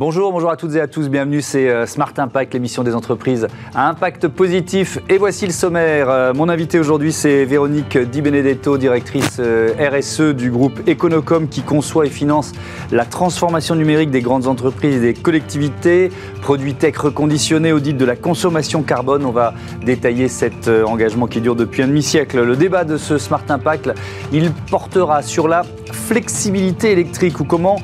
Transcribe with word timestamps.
Bonjour, 0.00 0.32
bonjour 0.32 0.48
à 0.48 0.56
toutes 0.56 0.76
et 0.76 0.80
à 0.80 0.86
tous, 0.88 1.10
bienvenue, 1.10 1.42
c'est 1.42 1.68
euh, 1.68 1.84
Smart 1.84 2.14
Impact, 2.16 2.54
l'émission 2.54 2.82
des 2.82 2.94
entreprises 2.94 3.48
à 3.74 3.86
impact 3.86 4.28
positif. 4.28 4.98
Et 5.10 5.18
voici 5.18 5.44
le 5.44 5.52
sommaire. 5.52 6.08
Euh, 6.08 6.32
mon 6.32 6.48
invité 6.48 6.78
aujourd'hui, 6.78 7.12
c'est 7.12 7.44
Véronique 7.44 7.98
Di 7.98 8.22
Benedetto, 8.22 8.78
directrice 8.78 9.36
euh, 9.40 9.74
RSE 9.78 10.34
du 10.34 10.50
groupe 10.50 10.88
Econocom, 10.88 11.48
qui 11.48 11.60
conçoit 11.60 12.06
et 12.06 12.08
finance 12.08 12.52
la 12.90 13.04
transformation 13.04 13.74
numérique 13.74 14.10
des 14.10 14.22
grandes 14.22 14.46
entreprises 14.46 14.96
et 14.96 15.12
des 15.12 15.12
collectivités. 15.12 16.10
Produits 16.40 16.72
tech 16.72 16.96
reconditionnés, 16.96 17.74
audit 17.74 17.94
de 17.94 18.06
la 18.06 18.16
consommation 18.16 18.82
carbone. 18.82 19.26
On 19.26 19.32
va 19.32 19.52
détailler 19.84 20.28
cet 20.28 20.68
engagement 20.68 21.26
qui 21.26 21.42
dure 21.42 21.56
depuis 21.56 21.82
un 21.82 21.88
demi-siècle. 21.88 22.42
Le 22.42 22.56
débat 22.56 22.84
de 22.84 22.96
ce 22.96 23.18
Smart 23.18 23.44
Impact, 23.50 23.90
il 24.32 24.50
portera 24.70 25.20
sur 25.20 25.46
la 25.46 25.60
flexibilité 25.92 26.90
électrique 26.92 27.38
ou 27.38 27.44
comment 27.44 27.76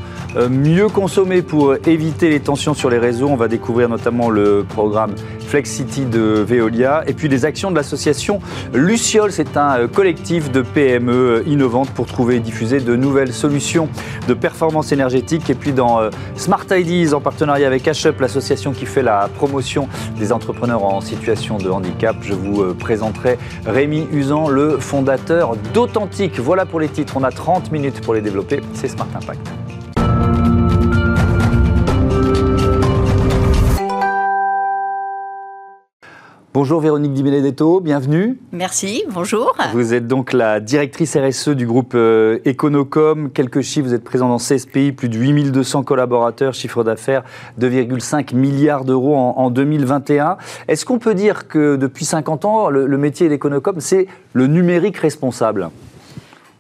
mieux 0.51 0.89
consommer 0.89 1.43
pour 1.43 1.75
éviter 1.87 2.29
les 2.29 2.41
tensions 2.41 2.75
sur 2.75 2.91
les 2.91 2.99
réseaux. 2.99 3.29
On 3.29 3.37
va 3.37 3.49
découvrir 3.49 3.89
notamment 3.89 4.31
le 4.31 4.65
programme 4.69 5.15
FlexCity 5.47 6.05
de 6.05 6.45
Veolia 6.47 7.05
et 7.07 7.15
puis 7.15 7.29
les 7.29 7.45
actions 7.45 7.71
de 7.71 7.77
l'association 7.77 8.41
Luciole. 8.75 9.33
C'est 9.33 9.57
un 9.57 9.79
euh, 9.79 9.89
collectif 9.89 10.51
de 10.51 10.63
PME 10.63 11.45
innovantes 11.47 11.91
pour 11.91 12.07
trouver 12.07 12.37
et 12.37 12.41
diffuser 12.41 12.81
de 12.81 12.97
nouvelles 12.97 13.33
solutions 13.33 13.89
de 14.29 14.35
performance 14.35 14.93
énergétique. 14.93 15.49
Et 15.49 15.55
puis 15.55 15.73
dans 15.73 16.01
euh, 16.01 16.11
Smart 16.35 16.67
Ideas, 16.71 17.15
en 17.15 17.21
partenariat 17.21 17.67
avec 17.67 17.87
HUP, 17.87 18.21
l'association 18.21 18.73
qui 18.73 18.87
fait 18.87 19.03
la 19.03 19.29
promotion 19.37 19.89
des 20.19 20.33
entrepreneurs 20.33 20.85
en 20.85 21.01
situation 21.01 21.59
de 21.59 21.71
handicap, 21.71 22.17
je 22.21 22.35
vous 22.35 22.75
présenterai 22.75 23.39
Rémi 23.65 24.07
Usan, 24.13 24.49
le 24.49 24.79
fondateur 24.79 25.57
d'Authentique. 25.73 26.39
Voilà 26.39 26.67
pour 26.67 26.81
les 26.81 26.89
titres. 26.89 27.15
On 27.17 27.23
a 27.23 27.31
30 27.31 27.73
minutes 27.73 28.01
pour 28.01 28.15
les 28.15 28.21
développer. 28.21 28.61
C'est 28.75 28.89
Smart 28.89 29.09
Impact. 29.15 29.66
Bonjour 36.59 36.81
Véronique 36.81 37.13
Di 37.13 37.23
Benedetto, 37.23 37.81
bienvenue. 37.81 38.39
Merci, 38.51 39.05
bonjour. 39.11 39.55
Vous 39.75 39.93
êtes 39.93 40.07
donc 40.07 40.33
la 40.33 40.59
directrice 40.59 41.15
RSE 41.15 41.51
du 41.51 41.67
groupe 41.67 41.93
euh, 41.95 42.39
Econocom. 42.47 43.29
Quelques 43.29 43.61
chiffres, 43.61 43.89
vous 43.89 43.93
êtes 43.93 44.03
présent 44.03 44.31
dans 44.31 44.39
16 44.39 44.65
pays, 44.65 44.93
plus 44.93 45.11
de 45.11 45.19
8200 45.19 45.83
collaborateurs, 45.83 46.55
chiffre 46.55 46.83
d'affaires 46.83 47.25
2,5 47.61 48.35
milliards 48.35 48.87
d'euros 48.87 49.15
en, 49.15 49.51
2021. 49.51 50.39
Est-ce 50.67 50.87
qu'on 50.87 50.99
peut 50.99 51.15
dire 51.15 51.47
que 51.47 51.77
depuis 51.77 52.07
50 52.07 52.47
ans, 52.47 52.71
le, 52.71 52.87
le 52.87 52.97
métier 52.97 53.29
d'Econocom, 53.29 53.79
c'est 53.81 54.07
le 54.33 54.47
numérique 54.47 54.97
responsable? 54.97 55.69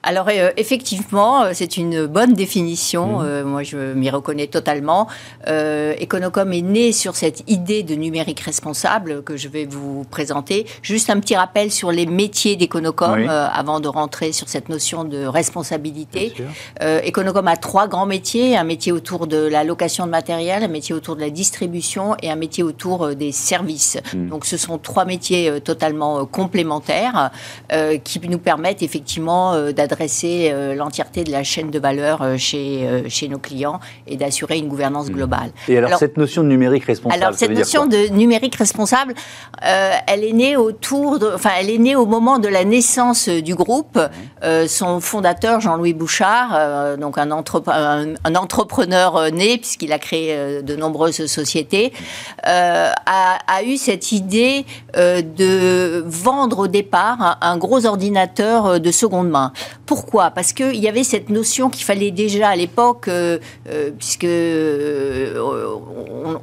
Alors 0.07 0.29
euh, 0.29 0.51
effectivement, 0.57 1.43
euh, 1.43 1.51
c'est 1.53 1.77
une 1.77 2.07
bonne 2.07 2.33
définition. 2.33 3.19
Mmh. 3.19 3.25
Euh, 3.25 3.45
moi, 3.45 3.65
je 3.65 3.93
m'y 3.93 4.09
reconnais 4.09 4.47
totalement. 4.47 5.09
Econocom 5.47 6.53
est 6.53 6.63
né 6.63 6.93
sur 6.93 7.17
cette 7.17 7.43
idée 7.51 7.83
de 7.83 7.95
numérique 7.95 8.41
responsable 8.41 9.25
que 9.25 9.37
je 9.37 9.49
vais 9.49 9.65
vous 9.65 10.05
présenter. 10.11 10.67
Juste 10.83 11.11
un 11.11 11.19
petit 11.19 11.35
rappel 11.35 11.73
sur 11.73 11.91
les 11.91 12.07
métiers 12.07 12.55
d'Econocom 12.55 13.29
avant 13.29 13.81
de 13.81 13.89
rentrer 13.89 14.33
sur 14.33 14.49
cette 14.49 14.69
notion 14.69 15.05
de 15.05 15.25
responsabilité. 15.25 16.35
Econocom 16.81 17.49
a 17.49 17.57
trois 17.57 17.89
grands 17.89 18.07
métiers 18.07 18.57
un 18.57 18.65
métier 18.65 18.93
autour 18.93 19.27
de 19.27 19.39
la 19.39 19.65
location 19.65 20.07
de 20.07 20.11
matériel, 20.11 20.63
un 20.63 20.69
métier 20.69 20.95
autour 20.95 21.17
de 21.17 21.21
la 21.21 21.31
distribution 21.31 22.17
et 22.23 22.31
un 22.31 22.37
métier 22.37 22.63
autour 22.63 23.15
des 23.15 23.33
services. 23.33 23.99
Mmh. 24.15 24.29
Donc, 24.29 24.45
ce 24.45 24.57
sont 24.57 24.79
trois 24.79 25.05
métiers 25.05 25.61
totalement 25.61 26.25
complémentaires 26.27 27.31
qui 28.05 28.21
nous 28.29 28.39
permettent 28.39 28.83
effectivement 28.83 29.71
d'adresser 29.73 29.96
adresser 29.97 30.51
euh, 30.53 30.75
l'entièreté 30.75 31.25
de 31.25 31.33
la 31.33 31.43
chaîne 31.43 31.71
de 31.71 31.79
valeur 31.79 32.21
euh, 32.21 32.37
chez, 32.37 32.87
euh, 32.87 33.09
chez 33.09 33.29
nos 33.29 33.39
clients 33.39 33.81
et 34.07 34.17
d'assurer 34.17 34.59
une 34.59 34.69
gouvernance 34.69 35.09
mmh. 35.09 35.13
globale. 35.13 35.51
Et 35.69 35.79
alors, 35.79 35.99
cette 35.99 36.19
notion 36.19 36.43
de 36.43 36.49
numérique 36.49 36.85
responsable 36.85 37.23
Alors 37.23 37.35
cette 37.35 37.51
notion 37.51 37.87
de 37.87 38.09
numérique 38.13 38.57
responsable, 38.57 39.15
elle 39.63 40.25
est 40.25 40.33
née 40.33 40.57
autour, 40.57 41.19
de, 41.19 41.31
enfin 41.35 41.51
elle 41.59 41.71
est 41.71 41.79
née 41.79 41.97
au 41.97 42.05
moment 42.05 42.39
de 42.39 42.49
la 42.49 42.65
naissance 42.65 43.29
du 43.29 43.55
groupe. 43.55 43.97
Mmh. 43.97 44.67
son 44.67 45.01
fondateur 45.01 45.61
Jean-Louis 45.61 45.95
Bouchard, 45.95 46.97
donc 46.99 47.19
un, 47.19 47.31
un, 47.31 48.35
entrepreneur 48.35 49.33
né 49.33 49.59
puisqu'il 49.59 49.93
a 49.93 49.99
créé 49.99 50.63
de 50.63 50.77
nombreuses 50.77 51.27
sociétés, 51.27 51.93
a, 52.45 52.93
a, 53.07 53.63
eu 53.63 53.77
cette 53.77 54.13
idée 54.13 54.67
de 54.95 56.05
vendre 56.07 56.61
au 56.61 56.67
départ 56.67 57.39
un 57.41 57.57
gros 57.57 57.87
ordinateur 57.87 58.81
de 58.81 58.91
seconde 58.91 59.31
main 59.31 59.53
pourquoi? 59.87 60.33
Parce 60.33 60.53
qu'il 60.53 60.77
y 60.77 60.89
avait 60.89 61.05
cette 61.05 61.31
notion 61.31 61.71
qu'il 61.71 61.85
fallait 61.85 62.11
déjà 62.11 62.49
à 62.49 62.57
l'époque, 62.57 63.07
euh, 63.07 63.39
euh, 63.69 63.91
puisque 63.97 64.25
euh, 64.25 65.39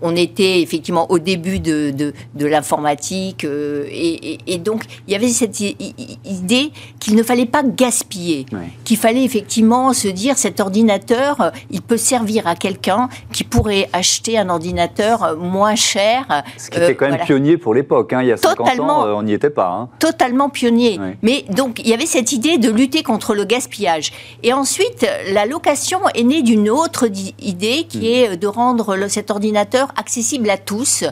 on, 0.01 0.15
était 0.15 0.61
effectivement 0.61 1.11
au 1.11 1.19
début 1.19 1.59
de, 1.59 1.91
de, 1.91 2.45
l'informatique, 2.45 3.45
et, 3.45 4.57
donc 4.59 4.83
il 5.07 5.13
y 5.13 5.15
avait 5.15 5.29
cette 5.29 5.59
idée 5.59 6.71
qu'il 6.99 7.15
ne 7.15 7.23
fallait 7.23 7.47
pas 7.47 7.63
gaspiller, 7.63 8.45
qu'il 8.83 8.97
fallait 8.97 9.23
effectivement 9.23 9.91
se 9.91 10.07
dire 10.07 10.37
cet 10.37 10.59
ordinateur, 10.59 11.51
il 11.71 11.81
peut 11.81 11.97
servir 11.97 12.47
à 12.47 12.55
quelqu'un 12.55 13.09
qui 13.33 13.43
pourrait 13.43 13.89
acheter 13.91 14.37
un 14.37 14.47
ordinateur 14.49 15.35
moins 15.37 15.75
cher. 15.75 16.25
Ce 16.57 16.69
qui 16.69 16.77
était 16.77 16.95
quand 16.95 17.09
même 17.09 17.19
pionnier 17.25 17.57
pour 17.57 17.73
l'époque, 17.73 18.13
hein, 18.13 18.21
il 18.21 18.27
y 18.27 18.31
a 18.31 18.37
50 18.37 18.79
ans, 18.79 19.05
on 19.17 19.23
n'y 19.23 19.33
était 19.33 19.49
pas. 19.49 19.69
Hein. 19.69 19.89
Totalement 19.99 20.49
pionnier. 20.49 20.99
Mais 21.21 21.43
donc 21.49 21.79
il 21.79 21.89
y 21.89 21.93
avait 21.93 22.05
cette 22.05 22.31
idée 22.31 22.57
de 22.57 22.69
lutter 22.69 23.03
contre 23.03 23.35
le 23.35 23.43
gaspillage. 23.43 24.11
Et 24.43 24.53
ensuite, 24.53 25.05
la 25.31 25.45
location 25.45 25.99
est 26.13 26.23
née 26.23 26.41
d'une 26.41 26.69
autre 26.69 27.07
idée 27.39 27.85
qui 27.89 27.99
hmm. 27.99 28.33
est 28.33 28.37
de 28.37 28.47
rendre 28.47 29.07
cet 29.07 29.31
ordinateur 29.31 29.91
accessible 29.97 30.49
à 30.49 30.57
tous. 30.57 31.03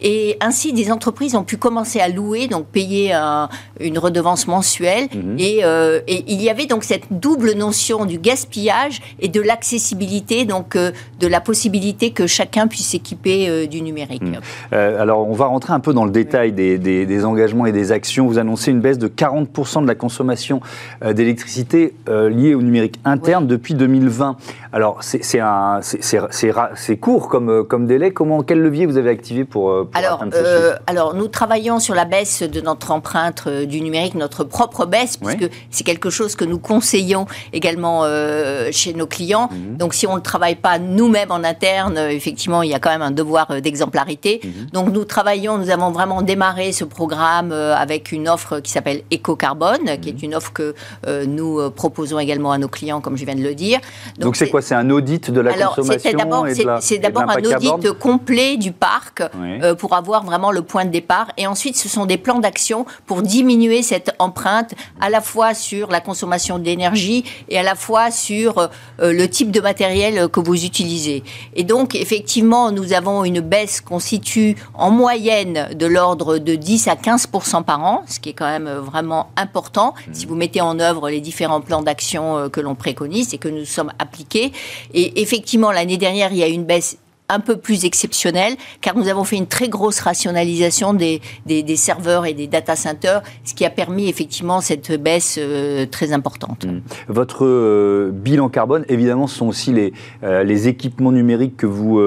Et 0.00 0.36
ainsi, 0.40 0.72
des 0.72 0.92
entreprises 0.92 1.34
ont 1.34 1.44
pu 1.44 1.56
commencer 1.56 2.00
à 2.00 2.08
louer, 2.08 2.46
donc 2.46 2.66
payer 2.66 3.12
une 3.80 3.98
redevance 3.98 4.46
mensuelle. 4.46 5.08
Hmm. 5.14 5.36
Euh, 5.40 6.00
et, 6.06 6.24
il 6.28 6.42
y 6.42 6.50
avait 6.50 6.66
donc 6.66 6.84
cette 6.84 7.04
double 7.10 7.52
notion 7.52 8.04
du 8.04 8.18
gaspillage 8.18 9.00
et 9.20 9.28
de 9.28 9.40
l'accessibilité, 9.40 10.44
donc 10.44 10.76
euh, 10.76 10.92
de 11.18 11.26
la 11.26 11.40
possibilité 11.40 11.69
que 12.14 12.26
chacun 12.26 12.66
puisse 12.66 12.88
s'équiper 12.88 13.48
euh, 13.48 13.66
du 13.66 13.82
numérique. 13.82 14.22
Hmm. 14.22 14.36
alors, 14.72 15.28
on 15.28 15.34
va 15.34 15.46
rentrer 15.46 15.72
un 15.72 15.80
peu 15.80 15.92
dans 15.92 16.04
le 16.04 16.10
détail 16.10 16.52
des, 16.52 16.78
des, 16.78 17.24
engagements 17.24 17.66
et 17.66 17.72
des 17.72 17.92
actions. 17.92 18.26
Vous 18.26 18.38
annoncez 18.38 18.70
une 18.70 18.80
baisse 18.80 18.98
de 18.98 19.08
40% 19.08 19.82
de 19.82 19.86
la 19.86 19.94
consommation 19.94 20.60
d'électricité 21.02 21.94
euh, 22.08 22.28
lié 22.28 22.54
au 22.54 22.62
numérique 22.62 22.96
interne 23.04 23.46
depuis 23.46 23.74
2020. 23.74 24.36
Alors, 24.72 24.98
c'est 25.02 26.96
court 27.00 27.28
comme, 27.28 27.50
euh, 27.50 27.62
comme 27.62 27.86
délai. 27.86 28.12
Comment, 28.12 28.42
quel 28.42 28.60
levier 28.60 28.86
vous 28.86 28.96
avez 28.96 29.10
activé 29.10 29.44
pour, 29.44 29.70
euh, 29.70 29.88
alors, 29.94 30.24
alors, 30.86 31.14
nous 31.14 31.28
travaillons 31.28 31.78
sur 31.78 31.94
la 31.94 32.04
baisse 32.04 32.42
de 32.42 32.60
notre 32.60 32.90
empreinte 32.90 33.48
du 33.48 33.80
numérique, 33.80 34.14
notre 34.14 34.44
propre 34.44 34.86
baisse, 34.86 35.16
puisque 35.16 35.50
c'est 35.70 35.84
quelque 35.84 36.10
chose 36.10 36.36
que 36.36 36.44
nous 36.44 36.58
conseillons 36.58 37.26
également 37.52 38.04
chez 38.70 38.92
nos 38.94 39.06
clients. 39.06 39.48
Mhm. 39.50 39.76
Donc, 39.76 39.94
si 39.94 40.06
on 40.06 40.16
ne 40.16 40.20
travaille 40.20 40.56
pas 40.56 40.78
nous-mêmes 40.78 41.30
en 41.30 41.44
interne, 41.44 41.59
effectivement, 41.62 42.62
il 42.62 42.70
y 42.70 42.74
a 42.74 42.78
quand 42.78 42.90
même 42.90 43.02
un 43.02 43.10
devoir 43.10 43.60
d'exemplarité. 43.60 44.40
Mhm. 44.42 44.66
Donc, 44.72 44.92
nous 44.92 45.04
travaillons, 45.04 45.58
nous 45.58 45.70
avons 45.70 45.90
vraiment 45.90 46.22
démarré 46.22 46.72
ce 46.72 46.84
programme 46.84 47.52
avec 47.52 48.12
une 48.12 48.28
offre 48.28 48.60
qui 48.60 48.70
s'appelle 48.70 49.02
Éco-Carbone, 49.10 49.98
qui 50.00 50.10
est 50.10 50.12
mhm. 50.12 50.24
une 50.24 50.34
offre 50.34 50.52
que 50.52 50.74
nous 51.26 51.60
euh, 51.60 51.70
proposons 51.70 52.18
également 52.18 52.52
à 52.52 52.58
nos 52.58 52.68
clients, 52.68 53.00
comme 53.00 53.16
je 53.16 53.24
viens 53.24 53.34
de 53.34 53.42
le 53.42 53.54
dire. 53.54 53.80
Donc 54.18 54.36
c'est 54.36 54.48
quoi? 54.48 54.62
C'est 54.62 54.74
un 54.74 54.90
audit 54.90 55.30
de 55.30 55.40
la 55.40 55.52
alors, 55.52 55.74
consommation 55.74 56.10
C'est 56.80 56.98
d'abord 56.98 57.28
un 57.28 57.36
audit 57.36 57.92
complet 57.92 58.56
du 58.56 58.72
parc 58.72 59.22
euh, 59.22 59.74
pour 59.74 59.94
avoir 59.94 60.24
vraiment 60.24 60.50
le 60.50 60.62
point 60.62 60.84
de 60.84 60.90
départ. 60.90 61.28
Et 61.36 61.46
ensuite, 61.46 61.76
ce 61.76 61.88
sont 61.88 62.06
des 62.06 62.18
plans 62.18 62.38
d'action 62.38 62.86
pour 63.06 63.22
diminuer 63.22 63.82
cette 63.82 64.14
empreinte 64.18 64.74
à 65.00 65.10
la 65.10 65.20
fois 65.20 65.54
sur 65.54 65.90
la 65.90 66.00
consommation 66.00 66.58
d'énergie 66.58 67.24
et 67.48 67.58
à 67.58 67.62
la 67.62 67.74
fois 67.74 68.10
sur 68.10 68.58
euh, 68.58 68.68
le 69.12 69.28
type 69.28 69.50
de 69.50 69.60
matériel 69.60 70.28
que 70.28 70.40
vous 70.40 70.64
utilisez. 70.64 71.22
Et 71.54 71.64
donc, 71.64 71.94
effectivement, 71.94 72.72
nous 72.72 72.92
avons 72.92 73.24
une 73.24 73.40
baisse 73.40 73.80
qu'on 73.80 73.98
situe 73.98 74.56
en 74.74 74.90
moyenne 74.90 75.68
de 75.74 75.86
l'ordre 75.86 76.38
de 76.38 76.54
10 76.54 76.88
à 76.88 76.96
15 76.96 77.28
par 77.66 77.82
an, 77.82 78.04
ce 78.06 78.20
qui 78.20 78.30
est 78.30 78.34
quand 78.34 78.48
même 78.48 78.68
vraiment 78.68 79.28
important. 79.36 79.94
Si 80.12 80.26
vous 80.26 80.36
mettez 80.36 80.60
en 80.60 80.78
œuvre 80.78 81.10
les 81.10 81.20
différents 81.20 81.50
en 81.50 81.60
plan 81.60 81.82
d'action 81.82 82.38
euh, 82.38 82.48
que 82.48 82.60
l'on 82.60 82.74
préconise 82.74 83.34
et 83.34 83.38
que 83.38 83.48
nous 83.48 83.64
sommes 83.64 83.92
appliqués. 83.98 84.52
Et 84.94 85.20
effectivement, 85.20 85.72
l'année 85.72 85.98
dernière, 85.98 86.32
il 86.32 86.38
y 86.38 86.42
a 86.42 86.48
eu 86.48 86.52
une 86.52 86.64
baisse 86.64 86.96
un 87.30 87.40
peu 87.40 87.56
plus 87.56 87.84
exceptionnel, 87.84 88.54
car 88.80 88.96
nous 88.96 89.08
avons 89.08 89.24
fait 89.24 89.36
une 89.36 89.46
très 89.46 89.68
grosse 89.68 90.00
rationalisation 90.00 90.92
des, 90.94 91.20
des, 91.46 91.76
serveurs 91.76 92.26
et 92.26 92.34
des 92.34 92.46
data 92.46 92.76
centers, 92.76 93.22
ce 93.44 93.54
qui 93.54 93.64
a 93.64 93.70
permis 93.70 94.08
effectivement 94.08 94.60
cette 94.60 94.92
baisse 95.00 95.38
euh, 95.40 95.86
très 95.86 96.12
importante. 96.12 96.66
Mmh. 96.66 96.80
Votre 97.08 97.46
euh, 97.46 98.10
bilan 98.12 98.48
carbone, 98.48 98.84
évidemment, 98.88 99.26
ce 99.26 99.36
sont 99.36 99.46
aussi 99.46 99.72
les, 99.72 99.92
euh, 100.24 100.42
les 100.42 100.68
équipements 100.68 101.12
numériques 101.12 101.56
que 101.56 101.66
vous 101.66 102.00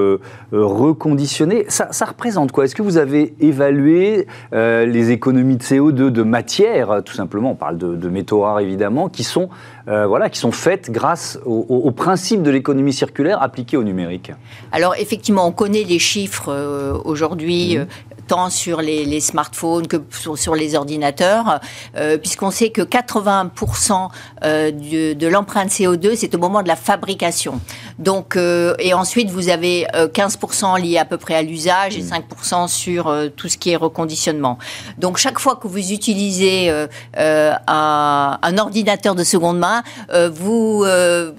reconditionnez. 0.52 1.66
Ça, 1.70 1.88
représente 2.06 2.52
quoi? 2.52 2.66
Est-ce 2.66 2.76
que 2.76 2.82
vous 2.82 2.98
avez 2.98 3.34
évalué 3.40 4.28
les 4.52 5.12
économies 5.12 5.58
de 5.58 5.64
CO2 5.64 6.10
de 6.10 6.24
matière, 6.24 7.02
tout 7.04 7.14
simplement 7.14 7.52
On 7.52 7.56
parle 7.56 7.78
de, 7.78 7.96
de 7.96 8.10
métaux 8.10 8.42
rares, 8.42 8.60
évidemment, 8.60 9.10
qui 9.10 9.24
sont, 9.24 9.50
voilà, 9.86 10.30
qui 10.30 10.40
sont 10.40 10.52
faites 10.52 10.92
grâce 10.92 11.40
au, 11.46 11.66
au 11.70 11.92
principe 11.92 12.42
de 12.42 12.50
l'économie 12.50 12.94
circulaire 12.94 13.42
appliqué 13.42 13.78
au 13.78 13.84
numérique 13.84 14.32
Alors, 14.72 14.96
effectivement, 14.98 15.46
on 15.46 15.52
connaît 15.52 15.84
les 15.84 16.00
chiffres 16.00 17.02
aujourd'hui. 17.06 17.78
Mmh 17.78 17.88
tant 18.28 18.50
sur 18.50 18.82
les, 18.82 19.20
smartphones 19.20 19.88
que 19.88 19.98
sur, 20.36 20.56
les 20.56 20.76
ordinateurs, 20.76 21.60
euh, 21.96 22.18
puisqu'on 22.18 22.52
sait 22.52 22.70
que 22.70 22.82
80% 22.82 24.10
euh, 24.44 24.72
de, 24.72 25.28
l'empreinte 25.28 25.70
CO2, 25.70 26.16
c'est 26.16 26.34
au 26.36 26.38
moment 26.38 26.62
de 26.62 26.68
la 26.68 26.76
fabrication. 26.76 27.60
Donc, 28.00 28.36
euh, 28.36 28.76
et 28.80 28.94
ensuite, 28.94 29.30
vous 29.30 29.50
avez 29.50 29.86
15% 29.94 30.82
liés 30.82 30.98
à 30.98 31.06
peu 31.06 31.18
près 31.18 31.36
à 31.36 31.42
l'usage 31.42 31.98
et 31.98 32.02
5% 32.02 32.68
sur 32.68 33.14
tout 33.36 33.50
ce 33.50 33.58
qui 33.58 33.72
est 33.72 33.76
reconditionnement. 33.76 34.58
Donc, 34.98 35.18
chaque 35.18 35.40
fois 35.40 35.56
que 35.56 35.68
vous 35.68 35.92
utilisez 35.92 36.70
un, 37.18 38.38
un, 38.42 38.58
ordinateur 38.58 39.16
de 39.16 39.24
seconde 39.24 39.60
main, 39.60 39.84
vous, 40.32 40.86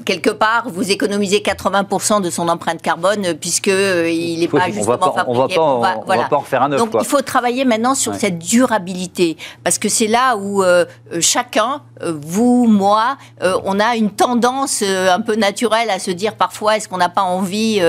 quelque 0.04 0.30
part, 0.30 0.68
vous 0.68 0.90
économisez 0.90 1.38
80% 1.38 2.22
de 2.22 2.30
son 2.30 2.48
empreinte 2.48 2.82
carbone, 2.82 3.34
puisque 3.40 3.68
il 3.68 4.40
n'est 4.40 4.48
pas 4.48 4.70
justement 4.70 5.12
fabriqué. 5.12 5.58
On 5.58 5.80
va 5.80 5.94
pas, 6.06 6.16
va 6.16 6.24
pas 6.24 6.36
en 6.36 6.42
faire 6.42 6.62
un 6.62 6.68
donc 6.68 6.90
il 6.98 7.06
faut 7.06 7.22
travailler 7.22 7.64
maintenant 7.64 7.94
sur 7.94 8.14
cette 8.14 8.38
durabilité, 8.38 9.36
parce 9.62 9.78
que 9.78 9.88
c'est 9.88 10.06
là 10.06 10.36
où 10.36 10.62
euh, 10.62 10.84
euh, 11.12 11.20
chacun, 11.20 11.82
euh, 12.02 12.12
vous, 12.20 12.66
moi, 12.66 13.16
on 13.64 13.78
a 13.80 13.96
une 13.96 14.10
tendance 14.10 14.82
un 14.82 15.20
peu 15.20 15.36
naturelle 15.36 15.90
à 15.90 15.98
se 15.98 16.10
dire 16.10 16.34
parfois 16.44 16.76
est-ce 16.76 16.88
qu'on 16.88 16.99
n'a 16.99 17.08
pas 17.08 17.23
envie 17.23 17.81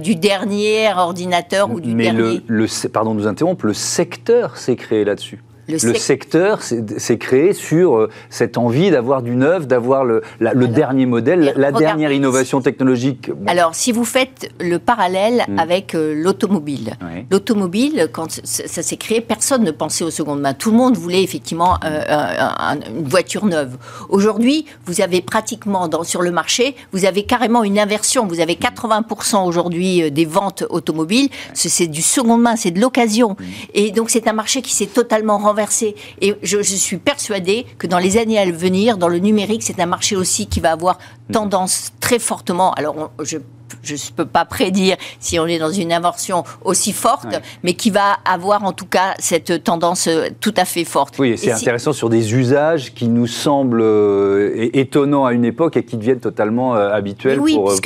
du 0.00 0.16
dernier 0.16 0.92
ordinateur 0.96 1.70
ou 1.70 1.80
du 1.80 1.94
dernier. 1.94 2.42
Mais 2.48 2.66
le, 2.66 2.88
pardon 2.88 3.14
de 3.14 3.20
nous 3.20 3.26
interrompre, 3.28 3.66
le 3.66 3.74
secteur 3.74 4.56
s'est 4.56 4.76
créé 4.76 5.04
là-dessus. 5.04 5.40
Le, 5.68 5.78
secteur 5.94 6.60
s'est 6.62 7.18
créé 7.18 7.52
sur 7.52 7.96
euh, 7.96 8.10
cette 8.30 8.58
envie 8.58 8.90
d'avoir 8.90 9.22
du 9.22 9.36
neuf, 9.36 9.68
d'avoir 9.68 10.04
le, 10.04 10.22
dernier 10.40 11.06
modèle, 11.06 11.52
la 11.56 11.70
dernière 11.70 12.10
innovation 12.10 12.60
technologique. 12.60 13.30
Alors, 13.46 13.72
si 13.76 13.92
vous 13.92 14.04
faites 14.04 14.50
le 14.60 14.78
parallèle 14.80 15.44
hmm. 15.46 15.58
avec 15.60 15.94
euh, 15.94 16.14
l'automobile, 16.16 16.94
l'automobile, 17.30 18.08
quand 18.12 18.40
ça, 18.42 18.82
s'est 18.82 18.96
créé, 18.96 19.20
personne 19.20 19.62
ne 19.62 19.70
pensait 19.70 20.02
aux 20.02 20.10
secondes 20.10 20.40
mains. 20.40 20.52
Tout 20.52 20.72
le 20.72 20.76
monde 20.76 20.96
voulait 20.96 21.22
effectivement 21.22 21.78
euh, 21.84 22.02
une 22.96 23.04
voiture 23.04 23.44
neuve. 23.44 23.76
Aujourd'hui, 24.08 24.66
vous 24.86 25.00
avez 25.00 25.22
pratiquement 25.22 25.86
dans, 25.86 26.02
sur 26.02 26.22
le 26.22 26.32
marché, 26.32 26.74
vous 26.92 27.04
avez 27.04 27.22
carrément 27.22 27.62
une 27.62 27.78
inversion. 27.78 28.26
Vous 28.26 28.40
avez 28.40 28.54
80% 28.54 29.46
aujourd'hui 29.46 30.10
des 30.10 30.24
ventes 30.24 30.64
automobiles. 30.70 31.28
C'est 31.54 31.86
du 31.86 32.02
seconde 32.02 32.42
main, 32.42 32.56
c'est 32.56 32.72
de 32.72 32.80
l'occasion. 32.80 33.36
Hmm. 33.38 33.44
Et 33.74 33.92
donc, 33.92 34.10
c'est 34.10 34.26
un 34.26 34.32
marché 34.32 34.60
qui 34.60 34.74
s'est 34.74 34.86
totalement 34.86 35.38
renversé 35.52 35.94
et 36.20 36.34
je, 36.42 36.62
suis 36.62 36.96
persuadée 36.96 37.66
que 37.78 37.86
dans 37.86 37.98
les 37.98 38.16
années 38.16 38.38
à 38.38 38.50
venir, 38.50 38.96
dans 38.96 39.08
le 39.08 39.18
numérique, 39.18 39.62
c'est 39.62 39.80
un 39.80 39.86
marché 39.86 40.16
aussi 40.16 40.46
qui 40.46 40.60
va 40.60 40.72
avoir 40.72 40.98
tendance 41.30 41.92
très 42.00 42.18
fortement. 42.18 42.72
Alors, 42.72 43.12
je 43.22 43.38
je 43.82 43.94
ne 43.94 44.14
peux 44.14 44.26
pas 44.26 44.44
prédire 44.44 44.96
si 45.18 45.38
on 45.38 45.46
est 45.46 45.58
dans 45.58 45.70
une 45.70 45.92
inversion 45.92 46.44
aussi 46.62 46.92
forte, 46.92 47.40
mais 47.62 47.74
qui 47.74 47.90
va 47.90 48.18
avoir 48.24 48.64
en 48.64 48.72
tout 48.72 48.86
cas 48.86 49.14
cette 49.18 49.64
tendance 49.64 50.08
euh, 50.08 50.28
tout 50.40 50.54
à 50.56 50.64
fait 50.64 50.84
forte. 50.84 51.18
Oui, 51.18 51.38
c'est 51.38 51.52
intéressant 51.52 51.92
sur 51.92 52.10
des 52.10 52.34
usages 52.34 52.92
qui 52.94 53.08
nous 53.08 53.26
semblent 53.26 53.80
euh, 53.82 54.68
étonnants 54.74 55.24
à 55.24 55.32
une 55.32 55.44
époque 55.44 55.76
et 55.76 55.84
qui 55.84 55.96
deviennent 55.96 56.20
totalement 56.20 56.76
euh, 56.76 56.92
habituels 56.92 57.38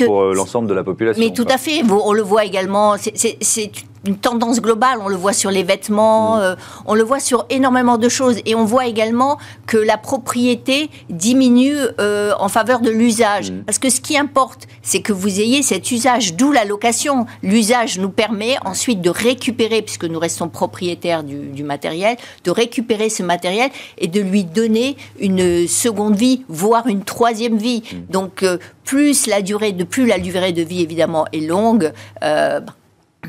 pour, 0.05 0.25
l'ensemble 0.33 0.67
de 0.67 0.73
la 0.73 0.83
population. 0.83 1.23
Mais 1.23 1.33
tout 1.33 1.47
à 1.49 1.57
fait, 1.57 1.83
on 1.89 2.13
le 2.13 2.21
voit 2.21 2.45
également, 2.45 2.95
c'est 2.97 3.71
une 4.07 4.17
tendance 4.17 4.61
globale. 4.61 4.99
On 5.01 5.09
le 5.09 5.15
voit 5.15 5.33
sur 5.33 5.51
les 5.51 5.63
vêtements, 5.63 6.37
mm. 6.37 6.41
euh, 6.41 6.55
on 6.85 6.95
le 6.95 7.03
voit 7.03 7.19
sur 7.19 7.45
énormément 7.49 7.97
de 7.97 8.09
choses. 8.09 8.37
Et 8.45 8.55
on 8.55 8.65
voit 8.65 8.87
également 8.87 9.37
que 9.67 9.77
la 9.77 9.97
propriété 9.97 10.89
diminue 11.09 11.75
euh, 11.99 12.33
en 12.39 12.47
faveur 12.47 12.79
de 12.79 12.89
l'usage. 12.89 13.51
Mm. 13.51 13.63
Parce 13.65 13.79
que 13.79 13.89
ce 13.89 14.01
qui 14.01 14.17
importe, 14.17 14.67
c'est 14.81 15.01
que 15.01 15.13
vous 15.13 15.39
ayez 15.39 15.61
cet 15.61 15.91
usage, 15.91 16.35
d'où 16.35 16.51
la 16.51 16.65
location. 16.65 17.25
L'usage 17.43 17.99
nous 17.99 18.09
permet 18.09 18.55
ensuite 18.65 19.01
de 19.01 19.09
récupérer, 19.09 19.81
puisque 19.81 20.05
nous 20.05 20.19
restons 20.19 20.47
propriétaires 20.47 21.23
du, 21.23 21.63
matériel, 21.63 22.17
de 22.43 22.51
récupérer 22.51 23.09
ce 23.09 23.23
matériel 23.23 23.69
et 23.97 24.07
de 24.07 24.21
lui 24.21 24.45
donner 24.45 24.95
une 25.19 25.67
seconde 25.67 26.15
vie, 26.15 26.43
voire 26.47 26.87
une 26.87 27.03
troisième 27.03 27.57
vie. 27.57 27.83
Mm. 27.91 28.11
Donc, 28.11 28.43
euh, 28.43 28.57
plus 28.85 29.27
la 29.27 29.41
durée 29.41 29.73
de 29.73 29.83
plus 29.83 30.05
la 30.05 30.17
durée 30.17 30.53
de 30.53 30.61
vie 30.61 30.81
évidemment 30.81 31.25
est 31.33 31.41
longue, 31.41 31.91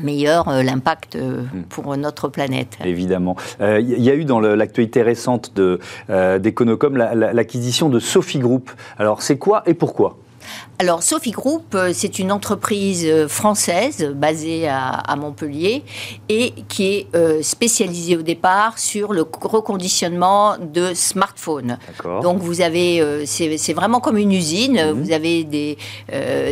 meilleur 0.03 0.47
euh, 0.47 0.63
l'impact 0.63 1.15
euh, 1.15 1.41
hmm. 1.41 1.63
pour 1.69 1.95
notre 1.97 2.27
planète. 2.27 2.77
Évidemment. 2.83 3.35
Il 3.59 3.65
euh, 3.65 3.79
y 3.81 4.09
a 4.09 4.15
eu 4.15 4.25
dans 4.25 4.39
l'actualité 4.39 5.01
récente 5.01 5.53
d'Econocom 5.55 6.97
l'acquisition 6.97 7.89
de 7.89 7.99
Sophie 7.99 8.39
Group. 8.39 8.71
Alors 8.97 9.21
c'est 9.21 9.37
quoi 9.37 9.63
et 9.65 9.73
pourquoi? 9.73 10.17
Alors, 10.81 11.03
Sophie 11.03 11.31
Group, 11.31 11.75
euh, 11.75 11.91
c'est 11.93 12.19
une 12.19 12.31
entreprise 12.31 13.03
euh, 13.05 13.27
française 13.27 14.13
basée 14.15 14.69
à, 14.69 15.13
Montpellier 15.17 15.83
et 16.29 16.53
qui 16.69 16.85
est 16.85 17.07
euh, 17.15 17.43
spécialisée 17.43 18.15
au 18.15 18.21
départ 18.21 18.79
sur 18.79 19.11
le 19.11 19.23
reconditionnement 19.23 20.55
de 20.57 20.93
smartphones. 20.93 21.77
Donc, 22.21 22.37
vous 22.37 22.61
avez, 22.61 23.25
c'est 23.25 23.73
vraiment 23.73 23.99
comme 23.99 24.17
une 24.17 24.31
usine. 24.31 24.81
Mhm. 24.81 25.03
Vous 25.03 25.11
avez 25.11 25.43
des, 25.43 25.77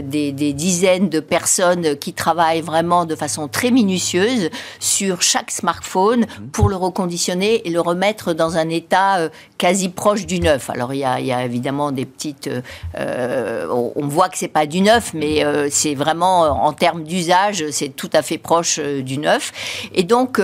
des, 0.04 0.54
dizaines 0.54 1.08
de 1.08 1.22
personnes 1.22 1.96
qui 1.96 2.12
travaillent 2.12 2.60
vraiment 2.60 3.06
de 3.06 3.16
façon 3.16 3.48
très 3.48 3.72
minutieuse 3.72 4.50
sur 4.82 5.22
chaque 5.22 5.52
smartphone 5.52 6.22
mhm. 6.22 6.50
pour 6.50 6.68
le 6.68 6.76
reconditionner 6.76 7.66
et 7.66 7.70
le 7.70 7.80
remettre 7.80 8.34
dans 8.34 8.58
un 8.58 8.68
état 8.68 9.30
quasi 9.58 9.88
proche 9.88 10.26
du 10.26 10.42
neuf. 10.42 10.70
Alors, 10.70 10.94
il 10.94 11.00
y 11.00 11.06
a, 11.06 11.22
il 11.22 11.28
y 11.28 11.32
a 11.32 11.46
évidemment 11.46 11.94
des 11.94 12.06
petites. 12.06 12.50
on, 12.98 13.94
on 13.96 14.17
voit 14.18 14.30
que 14.30 14.38
c'est 14.40 14.48
pas 14.48 14.66
du 14.66 14.82
neuf, 14.82 15.14
mais 15.14 15.46
euh, 15.46 15.68
c'est 15.70 15.94
vraiment 15.94 16.44
euh, 16.44 16.50
en 16.50 16.74
termes 16.74 17.04
d'usage, 17.04 17.64
c'est 17.70 17.90
tout 17.90 18.10
à 18.14 18.24
fait 18.24 18.40
proche 18.40 18.80
euh, 18.80 19.04
du 19.04 19.20
neuf. 19.20 19.52
Et 19.94 20.02
donc, 20.02 20.42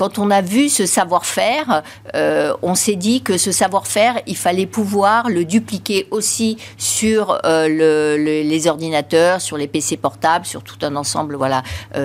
quand 0.00 0.18
on 0.18 0.30
a 0.30 0.40
vu 0.40 0.70
ce 0.70 0.86
savoir-faire, 0.86 1.82
on 2.62 2.74
s'est 2.74 2.96
dit 2.96 3.20
que 3.20 3.36
ce 3.36 3.52
savoir-faire, 3.52 4.14
il 4.26 4.36
fallait 4.36 4.64
pouvoir 4.64 5.28
le 5.28 5.44
dupliquer 5.44 6.08
aussi 6.10 6.56
sur 6.78 7.38
les 7.44 8.66
ordinateurs, 8.66 9.42
sur 9.42 9.58
les 9.58 9.66
PC 9.66 9.98
portables, 9.98 10.46
sur 10.46 10.62
tout 10.62 10.78
un 10.80 10.96
ensemble 10.96 11.36
voilà, 11.36 11.62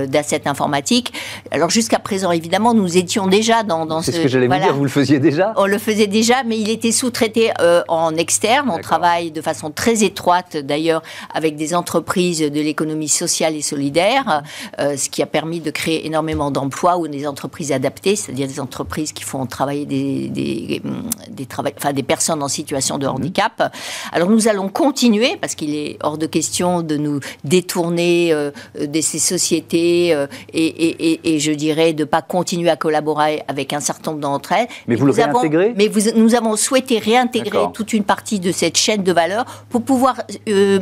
d'assets 0.07 0.45
informatiques. 0.45 1.13
Alors 1.51 1.69
jusqu'à 1.69 1.99
présent, 1.99 2.31
évidemment, 2.31 2.73
nous 2.73 2.97
étions 2.97 3.27
déjà 3.27 3.63
dans, 3.63 3.85
dans 3.85 4.01
ce... 4.01 4.11
C'est 4.11 4.17
ce 4.17 4.23
que 4.23 4.27
j'allais 4.27 4.47
vous 4.47 4.55
dire, 4.55 4.73
vous 4.73 4.83
le 4.83 4.89
faisiez 4.89 5.19
déjà? 5.19 5.53
On 5.55 5.65
le 5.65 5.77
faisait 5.77 6.07
déjà, 6.07 6.43
mais 6.43 6.59
il 6.59 6.69
était 6.69 6.91
sous-traité 6.91 7.51
en 7.87 8.13
externe. 8.17 8.69
On 8.73 8.79
travaille 8.79 9.31
de 9.31 9.41
façon 9.41 9.71
très 9.71 10.03
étroite, 10.03 10.57
d'ailleurs, 10.57 11.01
avec 11.33 11.55
des 11.55 11.73
entreprises 11.73 12.39
de 12.39 12.59
l'économie 12.59 13.07
sociale 13.07 13.55
et 13.55 13.61
solidaire, 13.61 14.43
euh, 14.81 14.97
ce 14.97 15.09
qui 15.09 15.21
a 15.21 15.25
permis 15.25 15.61
de 15.61 15.71
créer 15.71 16.05
énormément 16.05 16.51
d'emplois 16.51 16.97
ou 16.97 17.07
des 17.07 17.25
entreprises 17.25 17.71
adaptées, 17.71 17.84
c'est-à-dire 18.03 18.47
des 18.47 18.59
entreprises 18.59 19.11
qui 19.11 19.23
font 19.23 19.45
travailler 19.45 19.85
des, 19.85 20.29
des, 20.29 20.81
des, 21.29 21.47
enfin, 21.77 21.93
des 21.93 22.03
personnes 22.03 22.41
en 22.43 22.47
situation 22.47 22.97
de 22.97 23.07
handicap. 23.07 23.73
Alors 24.11 24.29
nous 24.29 24.47
allons 24.47 24.69
continuer, 24.69 25.37
parce 25.39 25.55
qu'il 25.55 25.75
est 25.75 25.97
hors 26.03 26.17
de 26.17 26.25
question 26.25 26.81
de 26.81 26.97
nous 26.97 27.19
détourner 27.43 28.31
euh, 28.31 28.51
de 28.79 29.01
ces 29.01 29.19
sociétés 29.19 30.13
euh, 30.13 30.27
et, 30.53 30.65
et, 30.65 31.35
et, 31.35 31.39
je 31.39 31.51
dirais 31.51 31.93
de 31.93 32.03
ne 32.03 32.05
pas 32.05 32.21
continuer 32.21 32.69
à 32.69 32.75
collaborer 32.75 33.43
avec 33.47 33.73
un 33.73 33.79
certain 33.79 34.11
nombre 34.11 34.21
d'entre 34.21 34.51
elles. 34.53 34.67
Mais 34.87 34.95
vous 34.95 35.05
le 35.05 35.11
réintégrez 35.11 35.73
Mais 35.75 35.87
vous, 35.87 36.11
nous 36.15 36.35
avons 36.35 36.55
souhaité 36.55 36.99
réintégrer 36.99 37.65
toute 37.73 37.93
une 37.93 38.03
partie 38.03 38.39
de 38.39 38.51
cette 38.51 38.77
chaîne 38.77 39.03
de 39.03 39.11
valeur 39.11 39.45
pour 39.69 39.83
pouvoir 39.83 40.17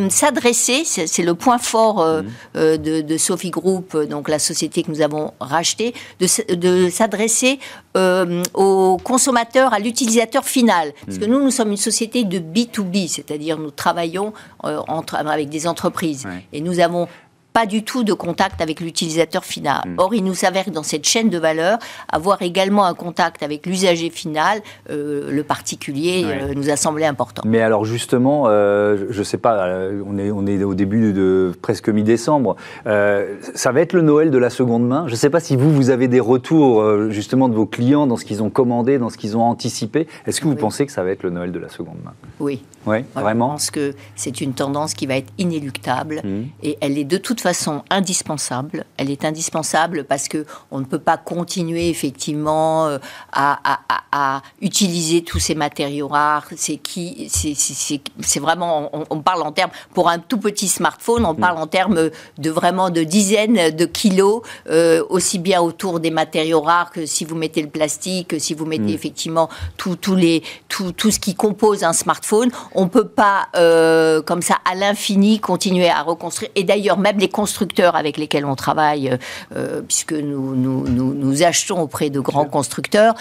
s'adresser, 0.10 0.84
c'est 0.86 1.24
le 1.24 1.34
point 1.34 1.58
fort 1.58 2.02
euh, 2.02 2.22
mmh. 2.22 2.28
euh, 2.58 2.78
de, 2.78 3.18
Sophie 3.18 3.50
Group, 3.50 3.96
euh, 3.96 4.06
donc 4.06 4.30
la 4.30 4.40
société 4.40 4.84
que 4.84 4.92
nous 4.92 5.02
avons 5.02 5.34
rachetée, 5.40 5.94
de, 6.20 6.83
s'adresser 6.90 7.60
au 7.96 8.98
consommateur, 9.04 9.74
à 9.74 9.80
l'utilisateur 9.80 10.46
final. 10.46 10.94
Parce 11.06 11.20
que 11.20 11.26
mmh. 11.26 11.30
nous, 11.30 11.44
nous 11.44 11.52
sommes 11.52 11.72
une 11.72 11.78
société 11.78 12.24
de 12.24 12.40
B2B, 12.40 13.08
c'est-à-dire 13.08 13.60
nous 13.60 13.72
travaillons 13.72 14.34
entre, 14.64 15.16
avec 15.16 15.50
des 15.50 15.68
entreprises. 15.68 16.26
Et 16.52 16.62
nous 16.62 16.80
avons 16.80 17.08
pas 17.54 17.66
du 17.66 17.84
tout 17.84 18.04
de 18.04 18.14
contact 18.14 18.62
avec 18.62 18.80
l'utilisateur 18.80 19.46
final. 19.46 19.82
Hmm. 19.86 19.96
Or, 19.98 20.14
il 20.14 20.24
nous 20.24 20.34
s'avère 20.34 20.66
que 20.66 20.72
dans 20.72 20.84
cette 20.84 21.08
chaîne 21.08 21.30
de 21.30 21.38
valeur, 21.38 21.78
avoir 22.12 22.42
également 22.42 22.86
un 22.86 22.96
contact 22.96 23.44
avec 23.44 23.66
l'usager 23.66 24.10
final, 24.10 24.60
euh, 24.90 25.32
le 25.32 25.44
particulier, 25.44 26.26
euh, 26.26 26.54
nous 26.56 26.70
a 26.70 26.76
semblé 26.76 27.06
important. 27.06 27.44
Mais 27.46 27.62
alors 27.62 27.86
justement, 27.86 28.46
euh, 28.48 29.06
je 29.10 29.20
ne 29.20 29.24
sais 29.24 29.38
pas, 29.38 29.70
on 30.06 30.18
est, 30.18 30.32
on 30.32 30.46
est 30.48 30.64
au 30.64 30.74
début 30.74 31.14
de 31.14 31.52
presque 31.62 31.90
mi-décembre, 31.90 32.56
ça 32.86 33.72
va 33.72 33.82
être 33.82 33.94
le 33.94 34.02
Noël 34.02 34.32
de 34.32 34.38
la 34.38 34.50
seconde 34.50 34.88
main? 34.88 35.06
Je 35.08 35.12
ne 35.12 35.18
sais 35.18 35.30
pas 35.30 35.40
si 35.40 35.56
vous, 35.56 35.72
vous 35.72 35.90
avez 35.90 36.08
des 36.08 36.20
retours 36.20 36.84
justement 37.10 37.50
de 37.50 37.54
vos 37.54 37.66
clients 37.66 38.08
dans 38.08 38.18
ce 38.18 38.26
qu'ils 38.26 38.42
ont 38.42 38.50
commandé, 38.50 38.98
dans 38.98 39.10
ce 39.10 39.18
qu'ils 39.18 39.38
ont 39.38 39.44
anticipé. 39.44 40.08
Est-ce 40.26 40.42
que 40.42 40.48
vous 40.48 40.56
pensez 40.56 40.86
que 40.86 40.92
ça 40.92 41.04
va 41.04 41.12
être 41.12 41.24
le 41.24 41.30
Noël 41.30 41.52
de 41.52 41.60
la 41.60 41.70
seconde 41.70 41.98
main? 42.04 42.14
Oui. 42.44 42.62
Oui, 42.86 42.98
vraiment 43.16 43.52
Je 43.52 43.54
pense 43.54 43.72
que 43.72 43.96
c'est 44.16 44.42
une 44.42 44.54
tendance 44.54 44.94
qui 44.94 45.06
va 45.06 45.16
être 45.16 45.32
inéluctable 45.38 46.22
hmm. 46.24 46.48
et 46.62 46.78
elle 46.82 46.98
est 46.98 47.06
de 47.06 47.18
toute 47.18 47.40
façon 47.40 47.84
indispensable. 47.90 48.86
Elle 48.98 49.10
est 49.10 49.24
indispensable 49.24 50.04
parce 50.04 50.28
que 50.28 50.46
on 50.70 50.80
ne 50.80 50.86
peut 50.86 51.00
pas 51.00 51.18
continuer 51.18 51.90
effectivement 51.90 52.88
euh, 52.88 52.98
à, 53.32 53.80
à, 54.12 54.42
utiliser 54.62 55.24
tous 55.24 55.40
ces 55.40 55.56
matériaux 55.56 56.08
rares. 56.08 56.48
C'est 56.56 56.78
qui 56.78 57.30
C'est 57.30 58.40
vraiment. 58.40 58.90
On, 59.10 59.22
parle 59.22 59.42
en 59.44 59.52
termes 59.52 59.72
pour 59.94 60.10
un 60.10 60.20
tout 60.20 60.38
petit 60.38 60.68
smartphone. 60.68 61.26
On 61.26 61.36
parle 61.36 61.58
en 61.58 61.68
termes 61.68 62.10
de 62.38 62.50
vraiment 62.50 62.90
de 62.90 63.04
dizaines 63.04 63.72
de 63.72 63.86
kilos, 63.86 64.42
euh, 64.70 65.04
aussi 65.10 65.40
bien 65.40 65.62
autour 65.62 66.00
des 66.00 66.12
matériaux 66.12 66.62
rares 66.62 66.92
que 66.92 67.06
si 67.06 67.26
vous 67.26 67.36
mettez 67.36 67.62
le 67.62 67.70
plastique, 67.70 68.30
que 68.30 68.40
si 68.40 68.54
vous 68.54 68.66
mettez 68.66 68.92
mm. 68.92 68.96
effectivement 68.96 69.50
tout, 69.78 69.98
les 70.16 70.44
tout, 70.68 70.92
tout 70.92 71.12
ce 71.12 71.20
qui 71.20 71.34
compose 71.34 71.84
un 71.84 71.94
smartphone. 71.94 72.33
On 72.74 72.88
peut 72.88 73.08
pas 73.08 73.48
euh, 73.56 74.22
comme 74.22 74.42
ça 74.42 74.58
à 74.70 74.76
l'infini 74.76 75.40
continuer 75.40 75.90
à 75.90 76.02
reconstruire. 76.02 76.52
Et 76.56 76.64
d'ailleurs, 76.64 76.98
même 76.98 77.20
les 77.20 77.30
constructeurs 77.30 77.96
avec 77.96 78.18
lesquels 78.18 78.46
on 78.46 78.56
travaille, 78.56 79.10
euh, 79.10 79.18
euh, 79.56 79.82
puisque 79.82 80.14
nous, 80.14 80.56
nous, 80.56 80.88
nous, 80.88 81.44
achetons 81.44 81.82
auprès 81.82 82.10
de 82.10 82.20
grands 82.20 82.46
constructeurs, 82.46 83.16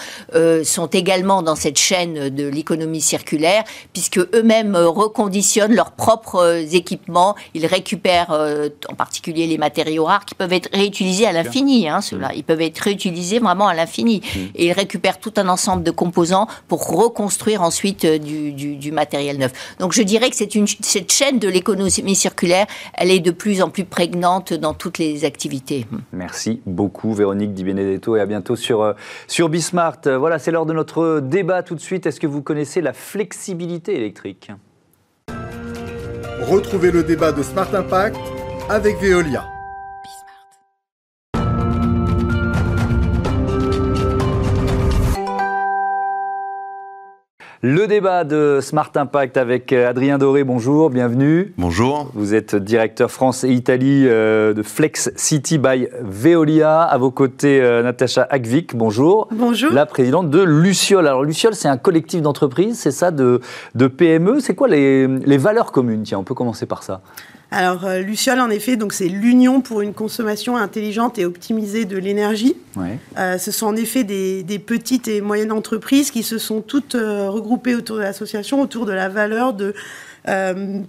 sont 0.63 0.87
également 0.87 1.41
dans 1.41 1.55
cette 1.55 1.77
chaîne 1.77 2.29
de 2.29 2.47
l'économie 2.47 3.01
circulaire, 3.01 3.63
puisque 3.91 4.19
eux-mêmes 4.19 4.75
reconditionnent 4.75 5.73
leurs 5.73 5.91
propres 5.91 6.63
équipements. 6.73 7.35
Ils 7.53 7.65
récupèrent 7.65 8.31
en 8.89 8.95
particulier 8.95 9.47
les 9.47 9.57
matériaux 9.57 10.05
rares 10.05 10.25
qui 10.25 10.35
peuvent 10.35 10.53
être 10.53 10.69
réutilisés 10.73 11.25
à 11.25 11.31
l'infini. 11.31 11.89
Hein, 11.89 12.01
ceux-là, 12.01 12.31
ils 12.35 12.43
peuvent 12.43 12.61
être 12.61 12.79
réutilisés 12.79 13.39
vraiment 13.39 13.67
à 13.67 13.73
l'infini. 13.73 14.21
Mmh. 14.23 14.39
Et 14.55 14.67
ils 14.67 14.73
récupèrent 14.73 15.19
tout 15.19 15.33
un 15.37 15.49
ensemble 15.49 15.83
de 15.83 15.91
composants 15.91 16.47
pour 16.67 16.87
reconstruire 16.87 17.61
ensuite 17.61 18.05
du, 18.05 18.53
du, 18.53 18.75
du 18.75 18.91
matériel 18.93 19.37
neuf. 19.37 19.51
Donc 19.79 19.93
je 19.93 20.01
dirais 20.01 20.29
que 20.29 20.35
c'est 20.35 20.55
une, 20.55 20.67
cette 20.67 21.11
chaîne 21.11 21.39
de 21.39 21.47
l'économie 21.47 22.15
circulaire, 22.15 22.65
elle 22.93 23.11
est 23.11 23.19
de 23.19 23.31
plus 23.31 23.61
en 23.61 23.69
plus 23.69 23.85
prégnante 23.85 24.53
dans 24.53 24.73
toutes 24.73 24.97
les 24.97 25.25
activités. 25.25 25.85
Merci 26.11 26.61
beaucoup 26.65 27.13
Véronique 27.13 27.53
Di 27.53 27.63
Benedetto 27.63 28.15
et 28.15 28.21
à 28.21 28.25
bientôt 28.25 28.55
sur, 28.55 28.81
euh, 28.81 28.93
sur 29.27 29.49
Bismart. 29.49 29.99
Voilà, 30.05 30.39
c'est 30.39 30.51
l'heure 30.51 30.65
de 30.65 30.73
notre 30.73 31.19
débat 31.19 31.63
tout 31.63 31.75
de 31.75 31.81
suite. 31.81 32.05
Est-ce 32.05 32.19
que 32.19 32.27
vous 32.27 32.41
connaissez 32.41 32.81
la 32.81 32.93
flexibilité 32.93 33.95
électrique? 33.95 34.51
Retrouvez 36.41 36.91
le 36.91 37.03
débat 37.03 37.31
de 37.31 37.41
Smart 37.41 37.73
Impact 37.73 38.17
avec 38.69 38.97
Veolia. 38.99 39.52
Le 47.65 47.87
débat 47.87 48.25
de 48.25 48.59
Smart 48.61 48.91
Impact 48.93 49.37
avec 49.37 49.71
euh, 49.71 49.89
Adrien 49.89 50.17
Doré, 50.17 50.43
bonjour, 50.43 50.89
bienvenue. 50.89 51.53
Bonjour. 51.57 52.11
Vous 52.13 52.33
êtes 52.35 52.57
directeur 52.57 53.09
France 53.09 53.45
et 53.45 53.51
Italie 53.51 54.03
euh, 54.05 54.53
de 54.53 54.61
Flex 54.63 55.13
City 55.15 55.59
by 55.59 55.87
Veolia. 56.01 56.81
À 56.81 56.97
vos 56.97 57.09
côtés, 57.09 57.61
euh, 57.61 57.81
Natacha 57.81 58.27
Agvik, 58.29 58.75
bonjour. 58.75 59.29
Bonjour. 59.31 59.71
La 59.71 59.85
présidente 59.85 60.29
de 60.29 60.43
Luciole. 60.43 61.07
Alors 61.07 61.23
Luciole, 61.23 61.55
c'est 61.55 61.69
un 61.69 61.77
collectif 61.77 62.21
d'entreprises, 62.21 62.77
c'est 62.77 62.91
ça, 62.91 63.11
de, 63.11 63.39
de 63.75 63.87
PME. 63.87 64.41
C'est 64.41 64.55
quoi 64.55 64.67
les, 64.67 65.07
les 65.07 65.37
valeurs 65.37 65.71
communes? 65.71 66.03
Tiens, 66.03 66.19
on 66.19 66.25
peut 66.25 66.35
commencer 66.35 66.65
par 66.65 66.83
ça. 66.83 66.99
Alors, 67.53 67.85
euh, 67.85 67.99
Luciole, 67.99 68.39
en 68.39 68.49
effet, 68.49 68.77
donc 68.77 68.93
c'est 68.93 69.07
l'union 69.07 69.61
pour 69.61 69.81
une 69.81 69.93
consommation 69.93 70.57
intelligente 70.57 71.19
et 71.19 71.25
optimisée 71.25 71.85
de 71.85 71.97
l'énergie. 71.97 72.55
Euh, 73.17 73.37
ce 73.37 73.51
sont 73.51 73.67
en 73.67 73.75
effet 73.75 74.03
des, 74.03 74.59
petites 74.65 75.07
et 75.07 75.21
moyennes 75.21 75.51
entreprises 75.51 76.09
qui 76.09 76.23
se 76.23 76.39
sont 76.39 76.61
toutes 76.61 76.95
euh, 76.95 77.29
regroupées 77.29 77.75
autour 77.75 77.97
de 77.97 78.01
l'association, 78.01 78.59
autour 78.59 78.87
de 78.87 78.91
la 78.91 79.07
valeur 79.07 79.53
de 79.53 79.75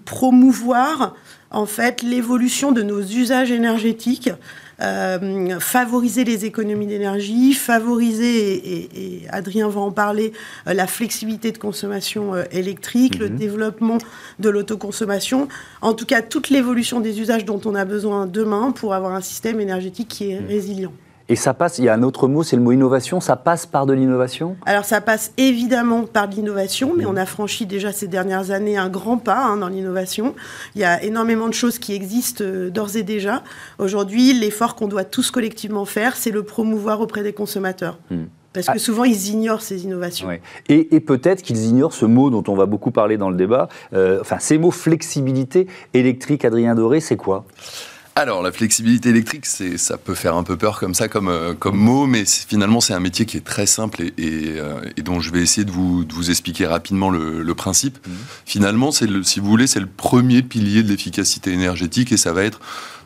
promouvoir 0.05 1.15
en 1.51 1.67
fait 1.67 2.03
l'évolution 2.03 2.73
de 2.73 2.83
nos 2.83 3.01
usages 3.01 3.51
énergétiques 3.51 4.31
euh, 4.81 5.61
favoriser 5.61 6.25
les 6.25 6.45
économies 6.47 6.89
d'énergie, 6.89 7.53
favoriser, 7.53 8.89
et, 8.97 9.23
Adrien 9.31 9.69
va 9.69 9.81
en 9.81 9.93
parler, 9.93 10.33
euh, 10.67 10.75
la 10.75 10.89
flexibilité 10.89 11.53
de 11.53 11.59
consommation 11.59 12.35
euh, 12.35 12.43
électrique, 12.51 13.19
le 13.19 13.29
mhm. 13.29 13.37
développement 13.37 13.99
de 14.41 14.49
l'autoconsommation, 14.49 15.47
en 15.81 15.95
tout 15.95 16.07
cas 16.07 16.23
toute 16.23 16.51
l'évolution 16.51 16.99
des 16.99 17.21
usages 17.21 17.45
dont 17.45 17.61
on 17.65 17.77
a 17.77 17.85
besoin 17.85 18.27
demain 18.27 18.73
pour 18.73 18.95
avoir 18.95 19.15
un 19.15 19.21
système 19.21 19.61
énergétique 19.61 20.09
qui 20.09 20.33
est 20.33 20.41
mhm. 20.41 20.49
résilient. 20.49 20.93
Et 21.29 21.37
ça 21.37 21.55
passe, 21.55 21.79
il 21.79 21.85
y 21.85 21.89
a 21.89 21.95
un 21.95 22.03
autre 22.03 22.29
mot, 22.29 22.43
c'est 22.43 22.57
le 22.57 22.63
mot 22.63 22.73
innovation, 22.73 23.21
ça 23.21 23.37
passe 23.37 23.65
par 23.65 23.87
de 23.87 23.95
l'innovation? 23.95 24.57
Alors 24.67 24.85
ça 24.85 25.01
passe 25.01 25.33
évidemment 25.39 26.03
par 26.03 26.29
de 26.29 26.35
l'innovation, 26.35 26.93
mais 26.97 27.07
on 27.07 27.17
a 27.17 27.25
franchi 27.25 27.65
déjà 27.65 27.93
ces 27.93 28.09
dernières 28.09 28.51
années 28.51 28.77
un 28.77 28.91
grand 28.91 29.17
pas 29.17 29.43
hein, 29.43 29.57
dans 29.57 29.69
l'innovation. 29.69 30.35
Il 30.75 30.83
y 30.83 30.85
a 30.85 31.03
énormément 31.03 31.49
de 31.49 31.55
choses 31.55 31.79
qui 31.79 31.95
existent 31.95 32.45
euh, 32.45 32.71
d'ores 32.71 32.97
et 32.97 33.03
déjà. 33.03 33.43
Aujourd'hui, 33.79 34.35
l'effort 34.35 34.75
qu'on 34.75 34.89
doit 34.89 35.05
tous 35.05 35.31
collectivement 35.31 35.87
faire, 35.87 36.15
c'est 36.17 36.31
le 36.31 36.43
promouvoir 36.43 37.01
auprès 37.01 37.23
des 37.23 37.33
consommateurs. 37.33 37.99
Hmm. 38.11 38.25
Parce 38.53 38.67
que 38.67 38.73
ah. 38.77 38.79
souvent, 38.79 39.05
ils 39.05 39.31
ignorent 39.31 39.63
ces 39.63 39.85
innovations. 39.85 40.29
Et, 40.69 41.01
peut-être 41.01 41.43
qu'ils 41.43 41.65
ignorent 41.65 41.93
ce 41.93 42.07
mot 42.07 42.31
dont 42.31 42.45
on 42.47 42.55
va 42.55 42.67
beaucoup 42.67 42.93
parler 42.93 43.17
dans 43.17 43.29
le 43.29 43.37
débat. 43.37 43.69
Euh, 43.95 44.21
enfin, 44.21 44.39
ces 44.39 44.59
mots 44.59 44.71
flexibilité 44.71 45.67
électrique, 45.93 46.45
Adrien 46.45 46.77
Doré, 46.77 47.01
c'est 47.01 47.17
quoi? 47.17 47.47
Alors, 48.17 48.43
la 48.43 48.53
flexibilité 48.53 49.09
électrique, 49.09 49.45
c'est, 49.45 49.77
ça 49.77 49.99
peut 49.99 50.15
faire 50.15 50.37
un 50.37 50.45
peu 50.45 50.57
peur 50.57 50.79
comme 50.79 50.95
ça, 50.95 51.09
comme, 51.09 51.27
euh, 51.27 51.53
comme 51.53 51.77
mot, 51.77 52.07
mais 52.07 52.25
finalement, 52.25 52.81
c'est 52.81 52.95
un 52.95 53.01
métier 53.01 53.27
qui 53.27 53.37
est 53.37 53.45
très 53.45 53.67
simple 53.67 54.03
et, 54.03 54.13
euh, 54.19 54.81
et, 54.97 55.03
dont 55.03 55.19
je 55.19 55.33
vais 55.33 55.41
essayer 55.41 55.65
de 55.65 55.73
vous, 55.73 56.05
de 56.05 56.15
vous 56.15 56.31
expliquer 56.31 56.67
rapidement 56.67 57.11
le, 57.11 57.43
le 57.43 57.55
principe. 57.57 57.99
Mmh. 58.07 58.11
Finalement, 58.47 58.93
c'est 58.93 59.09
le, 59.09 59.25
si 59.25 59.41
vous 59.41 59.49
voulez, 59.49 59.67
c'est 59.67 59.81
le 59.81 59.89
premier 59.89 60.43
pilier 60.43 60.85
de 60.85 60.89
l'efficacité 60.91 61.51
énergétique 61.51 62.13
et 62.13 62.17
ça 62.17 62.33
va 62.33 62.45
être 62.45 62.61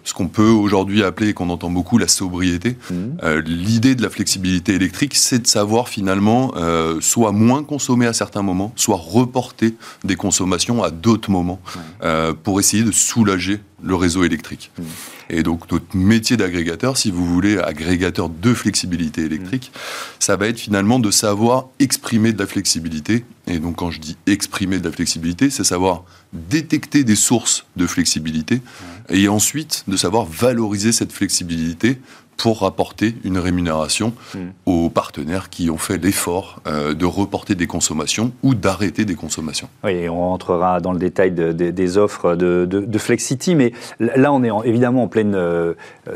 ce 0.08 0.14
qu'on 0.14 0.28
peut 0.28 0.48
aujourd'hui 0.48 1.02
appeler, 1.02 1.28
et 1.28 1.34
qu'on 1.34 1.50
entend 1.50 1.68
beaucoup, 1.68 1.98
la 1.98 2.08
sobriété. 2.08 2.78
Mmh. 2.90 2.94
Euh, 3.24 3.42
l'idée 3.44 3.94
de 3.94 4.02
la 4.02 4.08
flexibilité 4.08 4.72
électrique, 4.72 5.14
c'est 5.14 5.40
de 5.40 5.46
savoir 5.46 5.90
finalement 5.90 6.54
euh, 6.56 6.98
soit 7.02 7.32
moins 7.32 7.62
consommer 7.62 8.06
à 8.06 8.14
certains 8.14 8.40
moments, 8.40 8.72
soit 8.74 8.96
reporter 8.96 9.74
des 10.04 10.16
consommations 10.16 10.82
à 10.82 10.90
d'autres 10.90 11.30
moments 11.30 11.60
euh, 12.02 12.32
pour 12.32 12.58
essayer 12.58 12.84
de 12.84 12.90
soulager 12.90 13.60
le 13.82 13.94
réseau 13.96 14.24
électrique. 14.24 14.70
Mmh. 14.78 14.82
Et 15.28 15.42
donc 15.42 15.70
notre 15.70 15.94
métier 15.94 16.38
d'agrégateur, 16.38 16.96
si 16.96 17.10
vous 17.10 17.26
voulez, 17.26 17.58
agrégateur 17.58 18.30
de 18.30 18.54
flexibilité 18.54 19.20
électrique, 19.20 19.70
mmh. 19.74 19.78
ça 20.20 20.36
va 20.36 20.46
être 20.46 20.58
finalement 20.58 21.00
de 21.00 21.10
savoir 21.10 21.66
exprimer 21.80 22.32
de 22.32 22.38
la 22.38 22.46
flexibilité. 22.46 23.26
Et 23.48 23.58
donc 23.58 23.76
quand 23.76 23.90
je 23.90 24.00
dis 24.00 24.16
exprimer 24.26 24.78
de 24.78 24.84
la 24.84 24.92
flexibilité, 24.92 25.50
c'est 25.50 25.64
savoir 25.64 26.04
détecter 26.32 27.02
des 27.02 27.16
sources 27.16 27.64
de 27.76 27.86
flexibilité 27.86 28.60
et 29.08 29.28
ensuite 29.28 29.84
de 29.88 29.96
savoir 29.96 30.26
valoriser 30.26 30.92
cette 30.92 31.12
flexibilité 31.12 31.98
pour 32.38 32.60
rapporter 32.60 33.16
une 33.24 33.36
rémunération 33.36 34.14
hmm. 34.34 34.38
aux 34.64 34.88
partenaires 34.88 35.50
qui 35.50 35.68
ont 35.70 35.76
fait 35.76 35.98
l'effort 35.98 36.62
euh, 36.66 36.94
de 36.94 37.04
reporter 37.04 37.56
des 37.56 37.66
consommations 37.66 38.32
ou 38.42 38.54
d'arrêter 38.54 39.04
des 39.04 39.16
consommations. 39.16 39.68
Oui, 39.84 40.08
on 40.08 40.20
rentrera 40.20 40.80
dans 40.80 40.92
le 40.92 41.00
détail 41.00 41.32
des 41.32 41.98
offres 41.98 42.36
de, 42.36 42.98
Flexity, 42.98 43.54
mais 43.54 43.72
là 44.00 44.32
on 44.32 44.42
est 44.42 44.50
évidemment 44.68 45.04
en 45.04 45.08
pleine 45.08 45.34
euh, 45.34 45.74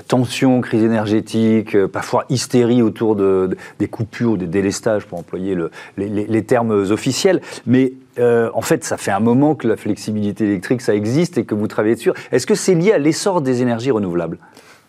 tension, 0.09 0.61
crise 0.61 0.83
énergétique, 0.83 1.77
euh, 1.77 1.87
parfois 1.89 2.25
hystérie 2.29 2.83
autour 2.83 3.15
de, 3.17 3.57
des 3.79 3.89
coupures 3.89 4.33
ou 4.33 4.37
des 4.37 4.47
délestages, 4.47 5.07
pour 5.07 5.19
employer 5.19 5.57
les, 5.97 6.43
termes 6.45 6.73
officiels. 6.73 7.22
Mais 7.67 7.93
en 8.19 8.63
fait, 8.63 8.85
ça 8.85 8.97
fait 8.97 9.11
un 9.11 9.21
moment 9.21 9.55
que 9.55 9.67
la 9.69 9.77
flexibilité 9.77 10.45
électrique, 10.45 10.81
ça 10.81 10.95
existe 10.95 11.39
et 11.39 11.45
que 11.45 11.55
vous 11.55 11.67
travaillez 11.67 11.95
dessus. 11.95 12.13
Est-ce 12.31 12.47
que 12.47 12.55
c'est 12.55 12.75
lié 12.75 12.93
à 12.93 12.99
l'essor 12.99 13.41
des 13.41 13.63
énergies 13.63 13.91
renouvelables? 13.91 14.39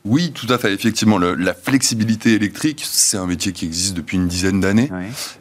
Oui, 0.06 0.34
tout 0.34 0.48
à 0.50 0.58
fait. 0.58 0.74
Effectivement, 0.74 1.18
la 1.18 1.54
flexibilité 1.54 2.34
électrique, 2.34 2.84
c'est 2.86 3.16
un 3.16 3.26
métier 3.26 3.54
qui 3.54 3.66
existe 3.66 3.96
depuis 3.96 4.18
une 4.18 4.28
dizaine 4.28 4.60
d'années 4.60 4.90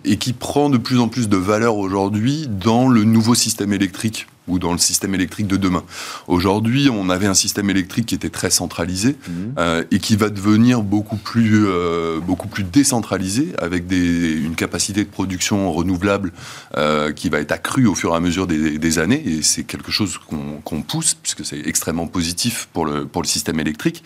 et 0.05 0.19
qui 0.19 0.33
prend 0.33 0.71
de 0.71 0.79
plus 0.79 1.01
en 1.01 1.09
plus 1.09 1.29
de 1.29 1.37
valeur 1.37 1.77
aujourd'hui 1.77 2.47
dans 2.49 2.89
le 2.89 3.03
nouveau 3.05 3.35
système 3.35 3.73
électrique 3.73 4.29
ou 4.49 4.59
dans 4.59 4.73
le 4.73 4.79
système 4.79 5.15
électrique 5.15 5.47
de 5.47 5.57
demain. 5.57 5.85
Aujourd'hui, 6.27 6.89
on 6.91 7.11
avait 7.11 7.27
un 7.27 7.35
système 7.35 7.71
électrique 7.71 8.07
qui 8.07 8.15
était 8.15 8.31
très 8.31 8.51
centralisé 8.51 9.17
mhm. 9.29 9.55
euh, 9.59 9.85
et 9.91 9.99
qui 9.99 10.17
va 10.17 10.31
devenir 10.31 10.83
beaucoup 10.83 11.17
plus, 11.17 11.67
euh, 11.67 12.19
beaucoup 12.21 12.49
plus 12.49 12.65
décentralisé 12.65 13.53
avec 13.59 13.87
des, 13.87 14.33
une 14.33 14.55
capacité 14.55 15.05
de 15.05 15.09
production 15.09 15.73
renouvelable 15.73 16.33
euh, 16.77 17.13
qui 17.13 17.29
va 17.29 17.39
être 17.39 17.53
accrue 17.53 17.87
au 17.87 17.95
fur 17.95 18.13
et 18.13 18.17
à 18.17 18.21
mesure 18.21 18.47
des, 18.47 18.79
des 18.79 18.99
années 18.99 19.23
et 19.25 19.43
c'est 19.43 19.63
quelque 19.63 19.93
chose 19.93 20.19
qu'on 20.65 20.83
pousse 20.83 21.15
puisque 21.15 21.45
c'est 21.45 21.67
extrêmement 21.67 22.07
positif 22.07 22.69
pour 22.73 22.87
le, 22.87 23.07
pour 23.07 23.23
le 23.23 23.29
système 23.29 23.61
électrique. 23.61 24.03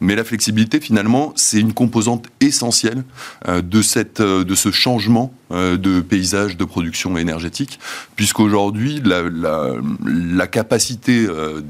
Mais 0.00 0.16
la 0.16 0.24
flexibilité, 0.24 0.80
finalement, 0.80 1.32
c'est 1.36 1.60
une 1.60 1.72
composante 1.72 2.26
essentielle 2.40 3.04
de, 3.46 3.82
cette, 3.82 4.20
de 4.20 4.54
ce 4.54 4.70
changement 4.70 5.32
de 5.50 6.00
paysage 6.00 6.56
de 6.56 6.64
production 6.64 7.16
énergétique, 7.16 7.78
puisqu'aujourd'hui, 8.16 9.00
la, 9.04 9.22
la, 9.22 9.74
la 10.04 10.46
capacité 10.46 11.26
euh, 11.28 11.60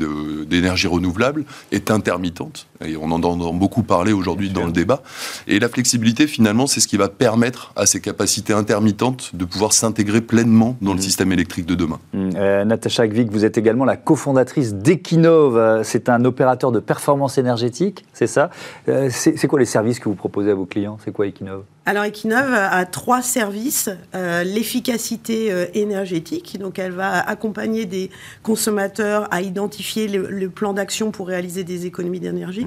d'énergie 0.46 0.86
renouvelable 0.86 1.44
est 1.72 1.90
intermittente, 1.90 2.66
et 2.84 2.96
on 2.96 3.10
en 3.12 3.22
entend 3.22 3.52
beaucoup 3.52 3.82
parler 3.82 4.12
aujourd'hui 4.12 4.50
dans 4.50 4.64
le 4.64 4.72
débat, 4.72 5.02
et 5.46 5.58
la 5.58 5.68
flexibilité, 5.68 6.26
finalement, 6.26 6.66
c'est 6.66 6.80
ce 6.80 6.88
qui 6.88 6.96
va 6.96 7.08
permettre 7.08 7.72
à 7.76 7.86
ces 7.86 8.00
capacités 8.00 8.52
intermittentes 8.52 9.30
de 9.34 9.44
pouvoir 9.44 9.72
s'intégrer 9.72 10.20
pleinement 10.20 10.76
dans 10.80 10.94
le 10.94 11.00
système 11.00 11.32
électrique 11.32 11.66
de 11.66 11.74
demain. 11.74 11.98
Hum, 12.14 12.30
euh, 12.36 12.64
Natacha 12.64 13.02
Agvik, 13.02 13.30
vous 13.30 13.44
êtes 13.44 13.58
également 13.58 13.84
la 13.84 13.96
cofondatrice 13.96 14.74
d'Equinov. 14.74 15.56
Euh, 15.56 15.82
C'est 15.84 16.08
un 16.08 16.24
opérateur 16.24 16.72
de 16.72 16.80
performance 16.80 17.38
énergétique, 17.38 18.04
c'est 18.12 18.26
ça? 18.26 18.50
Euh, 18.88 19.08
C'est 19.10 19.36
c'est 19.36 19.48
quoi 19.48 19.58
les 19.58 19.66
services 19.66 20.00
que 20.00 20.08
vous 20.08 20.14
proposez 20.14 20.50
à 20.50 20.54
vos 20.54 20.66
clients? 20.66 20.98
C'est 21.04 21.12
quoi 21.12 21.26
Equinov 21.26 21.62
Alors 21.88 22.02
Equinov 22.02 22.52
a 22.52 22.84
trois 22.84 23.22
services. 23.22 23.88
Euh, 24.14 24.42
L'efficacité 24.42 25.52
euh, 25.52 25.66
énergétique, 25.72 26.58
donc 26.58 26.80
elle 26.80 26.90
va 26.90 27.20
accompagner 27.20 27.86
des 27.86 28.10
consommateurs 28.42 29.28
à 29.30 29.40
identifier 29.40 30.08
le, 30.08 30.28
le 30.28 30.50
plan 30.50 30.72
d'action 30.72 31.12
pour 31.12 31.28
réaliser 31.28 31.62
des 31.62 31.86
économies 31.86 32.18
d'énergie. 32.18 32.66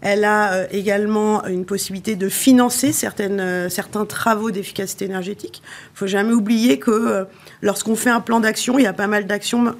Elle 0.00 0.24
a 0.24 0.52
euh, 0.54 0.66
également 0.70 1.44
une 1.46 1.66
possibilité 1.66 2.16
de 2.16 2.30
financer 2.30 2.92
certaines, 2.92 3.68
certains 3.68 4.06
travaux 4.06 4.50
d'efficacité 4.50 5.04
énergétique. 5.04 5.62
Il 5.94 5.98
faut 5.98 6.06
jamais 6.06 6.32
oublier 6.32 6.78
que 6.78 7.26
lorsqu'on 7.60 7.94
fait 7.94 8.10
un 8.10 8.22
plan 8.22 8.40
d'action, 8.40 8.78
il 8.78 8.84
y 8.84 8.86
a 8.86 8.94
pas 8.94 9.06
mal 9.06 9.26
d'actions 9.26 9.74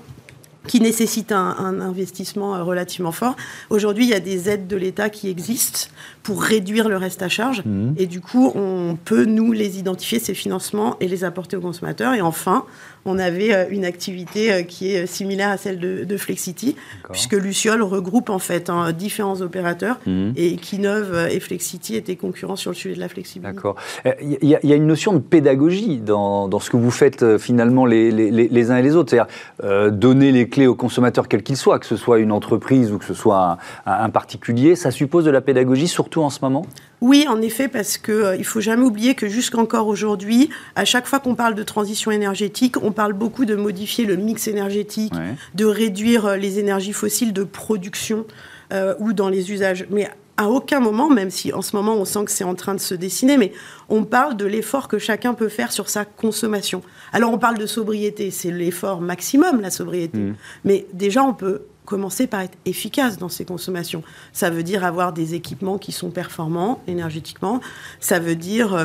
qui 0.67 0.81
nécessitent 0.81 1.33
un, 1.33 1.57
un 1.59 1.81
investissement 1.81 2.65
relativement 2.65 3.13
fort. 3.13 3.37
Aujourd'hui, 3.71 4.05
il 4.05 4.11
y 4.11 4.15
a 4.15 4.21
des 4.21 4.49
aides 4.49 4.67
de 4.67 4.77
l'État 4.77 5.11
qui 5.11 5.31
existent 5.31 5.89
pour 6.27 6.43
réduire 6.43 6.89
le 6.89 6.97
reste 6.97 7.23
à 7.23 7.29
charge. 7.29 7.63
Mhm. 7.65 7.95
Et 7.99 8.07
du 8.07 8.21
coup, 8.21 8.51
on 8.57 8.97
peut, 9.05 9.25
nous, 9.27 9.53
les 9.53 9.79
identifier, 9.79 10.19
ces 10.19 10.35
financements, 10.35 10.97
et 11.01 11.07
les 11.07 11.23
apporter 11.23 11.57
aux 11.57 11.61
consommateurs. 11.61 12.15
Et 12.15 12.21
enfin, 12.21 12.65
on 13.05 13.17
avait 13.21 13.55
euh, 13.55 13.65
une 13.71 13.85
activité 13.85 14.53
euh, 14.53 14.63
qui 14.63 14.91
est 14.93 15.07
similaire 15.07 15.51
à 15.51 15.57
celle 15.57 15.79
de, 15.79 16.03
de 16.03 16.17
Flexity, 16.17 16.75
puisque 17.13 17.35
Luciol 17.35 17.81
regroupe 17.83 18.29
en 18.31 18.41
fait 18.41 18.69
hein, 18.71 18.91
différents 18.91 19.41
opérateurs. 19.41 20.01
Mhm. 20.07 20.33
Et 20.37 20.57
euh, 20.85 21.29
et 21.29 21.39
Flexity 21.39 21.95
étaient 21.95 22.17
concurrents 22.17 22.57
sur 22.57 22.73
le 22.73 22.77
sujet 22.77 22.97
de 22.97 23.01
la 23.01 23.09
flexibilité. 23.09 23.55
D'accord. 23.55 23.77
Euh, 24.07 24.13
Il 24.21 24.49
y, 24.49 24.55
a- 24.57 24.61
il 24.65 24.69
y 24.69 24.73
a 24.73 24.77
une 24.77 24.87
notion 24.89 25.13
de 25.13 25.21
pédagogie 25.21 25.99
dans, 25.99 26.49
dans 26.49 26.59
ce 26.59 26.71
que 26.71 26.77
vous 26.77 26.91
faites 26.91 27.23
euh, 27.23 27.39
finalement 27.39 27.87
les, 27.87 28.11
les- 28.11 28.31
les- 28.49 28.71
uns 28.73 28.79
et 28.79 28.83
les 28.83 28.97
autres. 28.97 29.11
C'est-à-dire 29.11 29.33
euh, 29.63 29.91
donner 29.91 30.33
les 30.33 30.49
clés 30.49 30.67
au 30.67 30.75
consommateur 30.75 31.29
quel 31.29 31.43
qu'il 31.45 31.57
soit, 31.57 31.79
que 31.79 31.87
ce 31.87 31.97
soit 31.97 32.19
une 32.19 32.33
entreprise 32.33 32.91
ou 32.93 32.99
que 32.99 33.05
ce 33.05 33.15
soit 33.15 33.59
un 33.87 34.11
particulier, 34.11 34.75
ça 34.75 34.91
suppose 34.91 35.25
de 35.25 35.31
la 35.31 35.41
pédagogie, 35.41 35.87
surtout 35.87 36.16
en 36.25 36.31
ce 36.31 36.39
moment 36.43 36.67
Oui, 37.01 37.27
en 37.29 37.41
effet, 37.43 37.69
parce 37.69 37.99
que 37.99 38.13
euh, 38.13 38.37
il 38.37 38.45
faut 38.45 38.61
jamais 38.61 38.85
oublier 38.85 39.15
que 39.15 39.29
jusqu'encore 39.29 39.87
aujourd'hui, 39.87 40.51
à 40.75 40.85
chaque 40.85 41.07
fois 41.07 41.19
qu'on 41.21 41.35
parle 41.35 41.55
de 41.55 41.63
transition 41.63 42.11
énergétique, 42.11 42.77
on 42.83 42.93
parle 42.93 43.13
beaucoup 43.13 43.45
de 43.45 43.55
modifier 43.57 44.05
le 44.05 44.17
mix 44.17 44.49
énergétique, 44.49 45.13
Ouais. 45.15 45.35
de 45.55 45.65
réduire 45.65 46.27
euh, 46.27 46.37
les 46.37 46.59
énergies 46.59 46.93
fossiles 46.93 47.33
de 47.33 47.45
production 47.45 48.27
euh, 48.73 48.95
ou 48.99 49.13
dans 49.13 49.29
les 49.29 49.53
usages. 49.53 49.87
Mais 49.91 50.09
à 50.39 50.49
aucun 50.51 50.81
moment, 50.81 51.09
même 51.09 51.31
si 51.31 51.53
en 51.55 51.63
ce 51.63 51.75
moment 51.75 51.95
on 51.95 52.05
sent 52.05 52.25
que 52.27 52.31
c'est 52.31 52.45
en 52.45 52.55
train 52.55 52.75
de 52.75 52.81
se 52.81 52.95
dessiner, 52.95 53.39
mais 53.39 53.53
on 53.89 54.05
parle 54.05 54.37
de 54.37 54.45
l'effort 54.45 54.87
que 54.89 54.99
chacun 54.99 55.33
peut 55.33 55.49
faire 55.49 55.73
sur 55.73 55.89
sa 55.89 56.05
consommation. 56.05 56.83
Alors 57.13 57.33
on 57.33 57.39
parle 57.39 57.57
de 57.57 57.65
sobriété, 57.65 58.31
c'est 58.31 58.51
l'effort 58.51 59.01
maximum, 59.01 59.61
la 59.63 59.71
sobriété. 59.71 60.19
Mhm. 60.19 60.35
Mais 60.65 60.87
déjà, 60.93 61.23
on 61.23 61.33
peut 61.33 61.63
commencer 61.87 62.27
par 62.27 62.41
être 62.43 62.59
efficace 62.67 63.17
dans 63.17 63.31
ses 63.31 63.47
consommations. 63.47 64.03
Ça 64.35 64.51
veut 64.51 64.63
dire 64.63 64.85
avoir 64.85 65.15
des 65.15 65.35
équipements 65.35 65.79
qui 65.79 65.93
sont 65.93 66.11
performants 66.11 66.83
énergétiquement. 66.87 67.61
Ça 68.01 68.19
veut 68.19 68.37
dire 68.37 68.75
euh, 68.75 68.85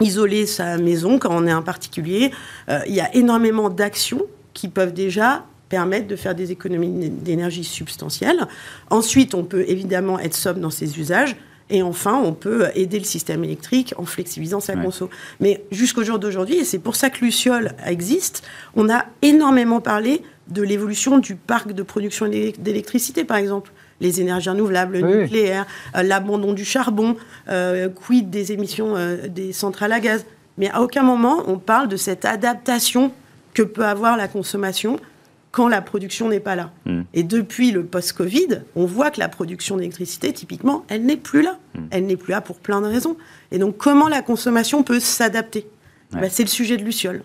isoler 0.00 0.44
sa 0.44 0.76
maison 0.76 1.18
quand 1.18 1.34
on 1.34 1.46
est 1.46 1.50
un 1.52 1.62
particulier. 1.62 2.30
Euh, 2.68 2.80
il 2.86 2.94
y 2.94 3.00
a 3.00 3.14
énormément 3.14 3.70
d'actions 3.70 4.22
qui 4.52 4.68
peuvent 4.68 4.92
déjà 4.92 5.44
permettre 5.70 6.06
de 6.06 6.16
faire 6.16 6.34
des 6.34 6.52
économies 6.52 7.08
d'énergie 7.08 7.64
substantielles. 7.64 8.46
Ensuite, 8.90 9.34
on 9.34 9.44
peut 9.44 9.64
évidemment 9.66 10.18
être 10.18 10.34
sobre 10.36 10.60
dans 10.60 10.70
ses 10.70 10.98
usages. 11.00 11.36
Et 11.70 11.82
enfin, 11.82 12.20
on 12.22 12.34
peut 12.34 12.68
aider 12.74 12.98
le 12.98 13.06
système 13.06 13.42
électrique 13.42 13.94
en 13.96 14.04
flexibilisant 14.04 14.60
sa 14.60 14.74
Ouais. 14.74 14.84
conso. 14.84 15.08
Mais 15.40 15.64
jusqu'au 15.72 16.04
jour 16.04 16.18
d'aujourd'hui, 16.18 16.56
et 16.56 16.64
c'est 16.64 16.78
pour 16.78 16.94
ça 16.94 17.08
que 17.08 17.24
Luciol 17.24 17.72
existe, 17.86 18.42
on 18.76 18.90
a 18.90 19.06
énormément 19.22 19.80
parlé 19.80 20.22
de 20.48 20.62
l'évolution 20.62 21.18
du 21.18 21.36
parc 21.36 21.72
de 21.72 21.82
production 21.82 22.26
élec- 22.26 22.60
d'électricité, 22.60 23.24
par 23.24 23.36
exemple. 23.38 23.72
Les 24.00 24.20
énergies 24.20 24.50
renouvelables, 24.50 24.98
le 24.98 25.04
Oui, 25.06 25.16
nucléaire, 25.22 25.66
euh, 25.96 26.02
l'abandon 26.02 26.52
du 26.52 26.64
charbon, 26.64 27.16
euh, 27.48 27.88
quid 27.88 28.28
des 28.28 28.52
émissions 28.52 28.96
euh, 28.96 29.28
des 29.28 29.52
centrales 29.52 29.92
à 29.92 30.00
gaz. 30.00 30.26
Mais 30.58 30.68
à 30.70 30.82
aucun 30.82 31.02
moment, 31.02 31.42
on 31.46 31.58
parle 31.58 31.88
de 31.88 31.96
cette 31.96 32.24
adaptation 32.24 33.12
que 33.54 33.62
peut 33.62 33.84
avoir 33.86 34.16
la 34.16 34.28
consommation 34.28 34.98
quand 35.52 35.68
la 35.68 35.80
production 35.80 36.28
n'est 36.28 36.40
pas 36.40 36.56
là. 36.56 36.72
Mm. 36.84 37.02
Et 37.14 37.22
depuis 37.22 37.70
le 37.70 37.84
post-Covid, 37.84 38.62
on 38.74 38.86
voit 38.86 39.10
que 39.12 39.20
la 39.20 39.28
production 39.28 39.76
d'électricité, 39.76 40.32
typiquement, 40.32 40.84
elle 40.88 41.04
n'est 41.06 41.16
plus 41.16 41.42
là. 41.42 41.58
Mm. 41.74 41.80
Elle 41.92 42.06
n'est 42.06 42.16
plus 42.16 42.32
là 42.32 42.40
pour 42.40 42.56
plein 42.58 42.80
de 42.80 42.86
raisons. 42.86 43.16
Et 43.52 43.58
donc, 43.58 43.76
comment 43.76 44.08
la 44.08 44.20
consommation 44.22 44.82
peut 44.82 44.98
s'adapter? 44.98 45.68
Ouais. 46.14 46.20
Bah, 46.22 46.26
C'est 46.30 46.42
le 46.44 46.48
sujet 46.48 46.76
de 46.76 46.82
Luciol. 46.84 47.22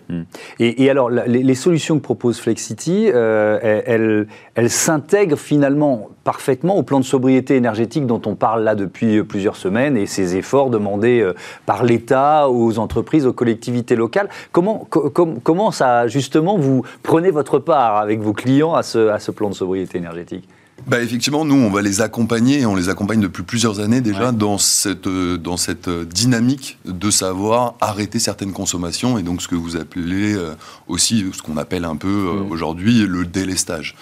Et, 0.58 0.84
et 0.84 0.90
alors, 0.90 1.08
les, 1.10 1.42
les 1.42 1.54
solutions 1.54 1.98
que 1.98 2.02
propose 2.02 2.38
Flexity, 2.40 3.10
euh, 3.12 3.58
elles, 3.86 4.26
elles- 4.54 4.70
s'intègrent 4.70 5.36
finalement 5.38 6.08
parfaitement 6.24 6.76
au 6.76 6.82
plan 6.82 7.00
de 7.00 7.04
sobriété 7.04 7.56
énergétique 7.56 8.06
dont 8.06 8.20
on 8.26 8.34
parle 8.34 8.62
là 8.62 8.74
depuis 8.74 9.18
euh, 9.18 9.24
plusieurs 9.24 9.56
semaines 9.56 9.96
et 9.96 10.06
ces 10.06 10.36
efforts 10.36 10.70
demandés 10.70 11.20
euh, 11.20 11.34
par 11.66 11.84
l'État 11.84 12.48
aux 12.50 12.78
entreprises, 12.78 13.26
aux 13.26 13.32
collectivités 13.32 13.96
locales. 13.96 14.28
Comment, 14.52 14.86
co- 14.90 15.10
com- 15.10 15.38
comment 15.42 15.70
ça, 15.70 16.06
justement, 16.08 16.56
vous 16.58 16.82
prenez 17.02 17.30
votre 17.30 17.58
part 17.58 17.96
avec 17.96 18.20
vos 18.20 18.32
clients 18.32 18.74
à 18.74 18.82
ce, 18.82 19.08
à 19.08 19.18
ce 19.18 19.30
plan 19.30 19.48
de 19.50 19.54
sobriété 19.54 19.98
énergétique? 19.98 20.48
Bah 20.86 21.00
effectivement, 21.02 21.44
nous, 21.44 21.54
on 21.54 21.70
va 21.70 21.82
les 21.82 22.00
accompagner, 22.00 22.60
et 22.60 22.66
on 22.66 22.74
les 22.74 22.88
accompagne 22.88 23.20
depuis 23.20 23.42
plusieurs 23.42 23.80
années 23.80 24.00
déjà 24.00 24.26
Ouais. 24.30 24.32
dans 24.32 24.58
cette, 24.58 25.06
euh, 25.06 25.36
dans 25.38 25.56
cette 25.56 25.88
euh, 25.88 26.04
dynamique 26.04 26.78
de 26.84 27.10
savoir 27.10 27.74
arrêter 27.80 28.18
certaines 28.18 28.52
consommations, 28.52 29.18
et 29.18 29.22
donc 29.22 29.40
ce 29.42 29.48
que 29.48 29.54
vous 29.54 29.76
appelez 29.76 30.34
euh, 30.34 30.54
aussi, 30.88 31.24
ce 31.32 31.42
qu'on 31.42 31.56
appelle 31.56 31.84
un 31.84 31.96
peu 31.96 32.08
Mm. 32.08 32.50
aujourd'hui 32.52 33.06
le 33.06 33.24
délestage. 33.24 33.94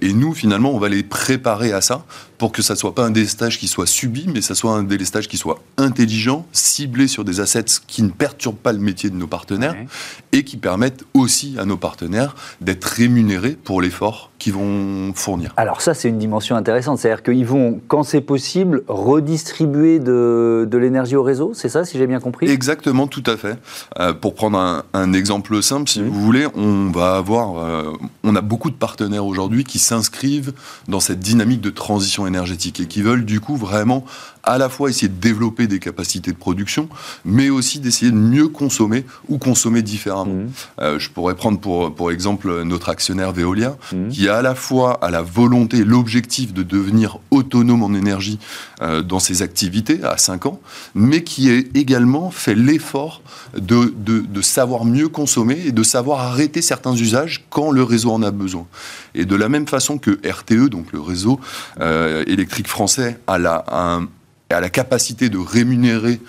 Et 0.00 0.12
nous, 0.12 0.32
finalement, 0.34 0.72
on 0.72 0.78
va 0.78 0.88
les 0.88 1.02
préparer 1.02 1.72
à 1.72 1.80
ça 1.80 2.04
pour 2.38 2.52
que 2.52 2.62
ça 2.62 2.74
soit 2.76 2.94
pas 2.94 3.04
un 3.04 3.10
délestage 3.10 3.58
qui 3.58 3.68
soit 3.68 3.86
subi, 3.86 4.26
mais 4.32 4.40
ça 4.40 4.54
soit 4.54 4.72
un 4.72 4.82
délestage 4.82 5.28
qui 5.28 5.36
soit 5.36 5.60
intelligent, 5.76 6.46
ciblé 6.52 7.06
sur 7.06 7.24
des 7.24 7.40
assets 7.40 7.64
qui 7.86 8.02
ne 8.02 8.08
perturbent 8.10 8.56
pas 8.58 8.72
le 8.72 8.78
métier 8.80 9.08
de 9.10 9.14
nos 9.16 9.26
partenaires 9.26 9.72
Ouais. 9.74 9.86
et 10.32 10.42
qui 10.44 10.56
permettent 10.56 11.04
aussi 11.14 11.56
à 11.58 11.64
nos 11.64 11.76
partenaires 11.76 12.34
d'être 12.60 12.84
rémunérés 12.84 13.56
pour 13.62 13.80
l'effort 13.80 14.30
qu'ils 14.38 14.52
vont 14.54 15.12
fournir. 15.14 15.52
Alors 15.56 15.80
ça, 15.80 15.94
c'est 15.94 16.03
une 16.08 16.18
dimension 16.18 16.56
intéressante. 16.56 16.98
C'est-à-dire 16.98 17.22
qu'ils 17.22 17.46
vont, 17.46 17.80
quand 17.88 18.02
c'est 18.02 18.20
possible, 18.20 18.82
redistribuer 18.88 19.98
de, 19.98 20.66
de 20.70 20.78
l'énergie 20.78 21.16
au 21.16 21.22
réseau. 21.22 21.52
C'est 21.54 21.68
ça, 21.68 21.84
si 21.84 21.98
j'ai 21.98 22.06
bien 22.06 22.20
compris? 22.20 22.48
Exactement, 22.48 23.06
tout 23.06 23.22
à 23.26 23.36
fait. 23.36 23.58
Euh, 23.98 24.12
pour 24.12 24.34
prendre 24.34 24.58
un, 24.58 24.84
un 24.92 25.12
exemple 25.12 25.62
simple, 25.62 25.88
si 25.88 26.02
vous 26.02 26.20
voulez, 26.20 26.46
on 26.54 26.90
va 26.90 27.16
avoir, 27.16 27.58
euh, 27.58 27.92
on 28.22 28.36
a 28.36 28.40
beaucoup 28.40 28.70
de 28.70 28.76
partenaires 28.76 29.26
aujourd'hui 29.26 29.64
qui 29.64 29.78
s'inscrivent 29.78 30.52
dans 30.88 31.00
cette 31.00 31.20
dynamique 31.20 31.60
de 31.60 31.70
transition 31.70 32.26
énergétique 32.26 32.80
et 32.80 32.86
qui 32.86 33.02
veulent 33.02 33.24
du 33.24 33.40
coup 33.40 33.56
vraiment 33.56 34.04
à 34.46 34.58
la 34.58 34.68
fois 34.68 34.90
essayer 34.90 35.08
de 35.08 35.20
développer 35.20 35.66
des 35.66 35.78
capacités 35.78 36.30
de 36.32 36.36
production, 36.36 36.88
mais 37.24 37.50
aussi 37.50 37.80
d'essayer 37.80 38.10
de 38.10 38.16
mieux 38.16 38.48
consommer 38.48 39.04
ou 39.28 39.38
consommer 39.38 39.82
différemment. 39.82 40.26
Mhm. 40.26 40.50
Euh, 40.80 40.98
je 40.98 41.10
pourrais 41.10 41.34
prendre 41.34 41.58
pour, 41.58 41.94
pour 41.94 42.10
exemple 42.10 42.62
notre 42.62 42.88
actionnaire 42.88 43.32
Veolia, 43.32 43.76
Mhm. 43.92 44.08
qui 44.08 44.28
a 44.28 44.36
à 44.36 44.42
la 44.42 44.54
fois 44.54 44.98
à 45.04 45.10
la 45.10 45.22
volonté, 45.22 45.84
l'objectif 45.84 46.52
de 46.52 46.62
devenir 46.62 47.18
autonome 47.30 47.82
en 47.82 47.94
énergie 47.94 48.38
euh, 48.82 49.02
dans 49.02 49.18
ses 49.18 49.42
activités 49.42 50.02
à 50.04 50.16
5 50.18 50.46
ans, 50.46 50.60
mais 50.94 51.22
qui 51.24 51.50
a 51.50 51.54
également 51.74 52.30
fait 52.30 52.54
l'effort 52.54 53.22
de, 53.56 53.92
de, 53.96 54.20
de 54.20 54.42
savoir 54.42 54.84
mieux 54.84 55.08
consommer 55.08 55.60
et 55.66 55.72
de 55.72 55.82
savoir 55.82 56.20
arrêter 56.20 56.62
certains 56.62 56.94
usages 56.94 57.44
quand 57.50 57.70
le 57.70 57.82
réseau 57.82 58.10
en 58.10 58.22
a 58.22 58.30
besoin. 58.30 58.66
Et 59.14 59.24
de 59.24 59.36
la 59.36 59.48
même 59.48 59.66
façon 59.66 59.98
que 59.98 60.18
RTE, 60.28 60.68
donc 60.68 60.92
le 60.92 61.00
réseau 61.00 61.40
euh, 61.80 62.24
électrique 62.26 62.68
français, 62.68 63.18
a 63.26 63.38
la, 63.38 63.64
un- 63.70 64.08
a 64.50 64.60
la 64.60 64.70
capacité 64.70 65.28
de 65.28 65.38
rémunérer 65.38 66.20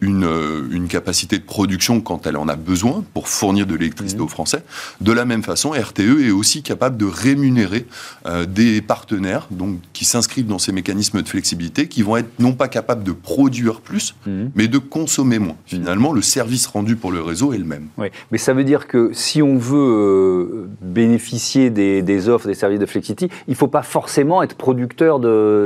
une, 0.00 0.24
euh, 0.24 0.66
une 0.70 0.88
capacité 0.88 1.38
de 1.38 1.42
production 1.44 2.00
quand 2.00 2.26
elle 2.26 2.36
en 2.36 2.48
a 2.48 2.56
besoin 2.56 3.04
pour 3.14 3.28
fournir 3.28 3.66
de 3.66 3.74
l'électricité 3.74 4.18
Mhm. 4.18 4.24
aux 4.24 4.28
Français. 4.28 4.62
De 5.00 5.12
la 5.12 5.24
même 5.24 5.42
façon, 5.42 5.70
RTE 5.72 6.20
est 6.26 6.30
aussi 6.30 6.62
capable 6.62 6.96
de 6.96 7.04
rémunérer 7.04 7.86
euh, 8.26 8.46
des 8.46 8.80
partenaires 8.80 9.46
donc, 9.50 9.78
qui 9.92 10.04
s'inscrivent 10.04 10.46
dans 10.46 10.58
ces 10.58 10.72
mécanismes 10.72 11.20
de 11.22 11.28
flexibilité, 11.28 11.86
qui 11.88 12.02
vont 12.02 12.16
être 12.16 12.30
non 12.38 12.52
pas 12.52 12.68
capables 12.68 13.02
de 13.04 13.12
produire 13.12 13.80
plus, 13.80 14.14
Mhm. 14.26 14.50
mais 14.54 14.68
de 14.68 14.78
consommer 14.78 15.38
moins. 15.38 15.56
Finalement, 15.66 16.12
le 16.12 16.22
service 16.22 16.66
rendu 16.66 16.96
pour 16.96 17.12
le 17.12 17.20
réseau 17.20 17.52
est 17.52 17.58
le 17.58 17.64
même. 17.64 17.88
Oui, 17.98 18.08
mais 18.32 18.38
ça 18.38 18.54
veut 18.54 18.64
dire 18.64 18.86
que 18.86 19.10
si 19.12 19.42
on 19.42 19.58
veut 19.58 19.76
euh, 19.78 20.68
bénéficier 20.80 21.70
des, 21.70 22.02
des 22.02 22.28
offres, 22.28 22.46
des 22.48 22.54
services 22.54 22.80
de 22.80 22.86
Flexity, 22.86 23.28
il 23.46 23.50
ne 23.52 23.56
faut 23.56 23.68
pas 23.68 23.82
forcément 23.82 24.42
être 24.42 24.56
producteur 24.56 25.20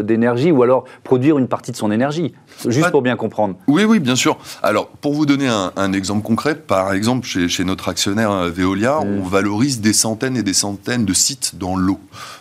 d'énergie 0.04 0.50
ou 0.50 0.62
alors 0.62 0.84
produire 1.04 1.38
une 1.38 1.48
partie 1.48 1.72
de 1.72 1.76
son 1.76 1.90
énergie, 1.90 2.32
juste 2.66 2.90
pour 2.90 3.02
bien 3.02 3.16
comprendre. 3.16 3.56
Oui, 3.66 3.82
oui, 3.82 3.92
oui, 3.92 4.00
bien 4.00 4.16
sûr. 4.16 4.38
Alors, 4.62 4.88
pour 4.88 5.14
vous 5.14 5.26
donner 5.26 5.48
un, 5.48 5.92
exemple 5.92 6.22
concret, 6.22 6.54
par 6.54 6.92
exemple, 6.92 7.26
chez, 7.26 7.64
notre 7.64 7.88
actionnaire 7.88 8.30
euh, 8.30 8.50
Veolia, 8.50 9.00
mm. 9.00 9.18
on 9.18 9.22
valorise 9.22 9.80
des 9.80 9.92
centaines 9.92 10.36
et 10.36 10.42
des 10.42 10.54
centaines 10.54 11.04
de 11.04 11.12
sites 11.12 11.56
dans 11.58 11.76
l'eau. 11.76 12.00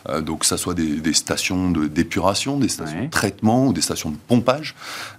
Euh, 0.10 0.22
donc, 0.22 0.40
que 0.40 0.46
ça 0.46 0.58
soit 0.58 0.74
des, 0.74 1.14
stations 1.14 1.72
d'épuration, 1.72 2.58
des 2.58 2.70
stations 2.70 3.04
de 3.04 3.10
traitement 3.10 3.68
ou 3.68 3.74
des 3.74 3.82
stations 3.82 4.10
de 4.12 4.18
pompage. 4.28 4.76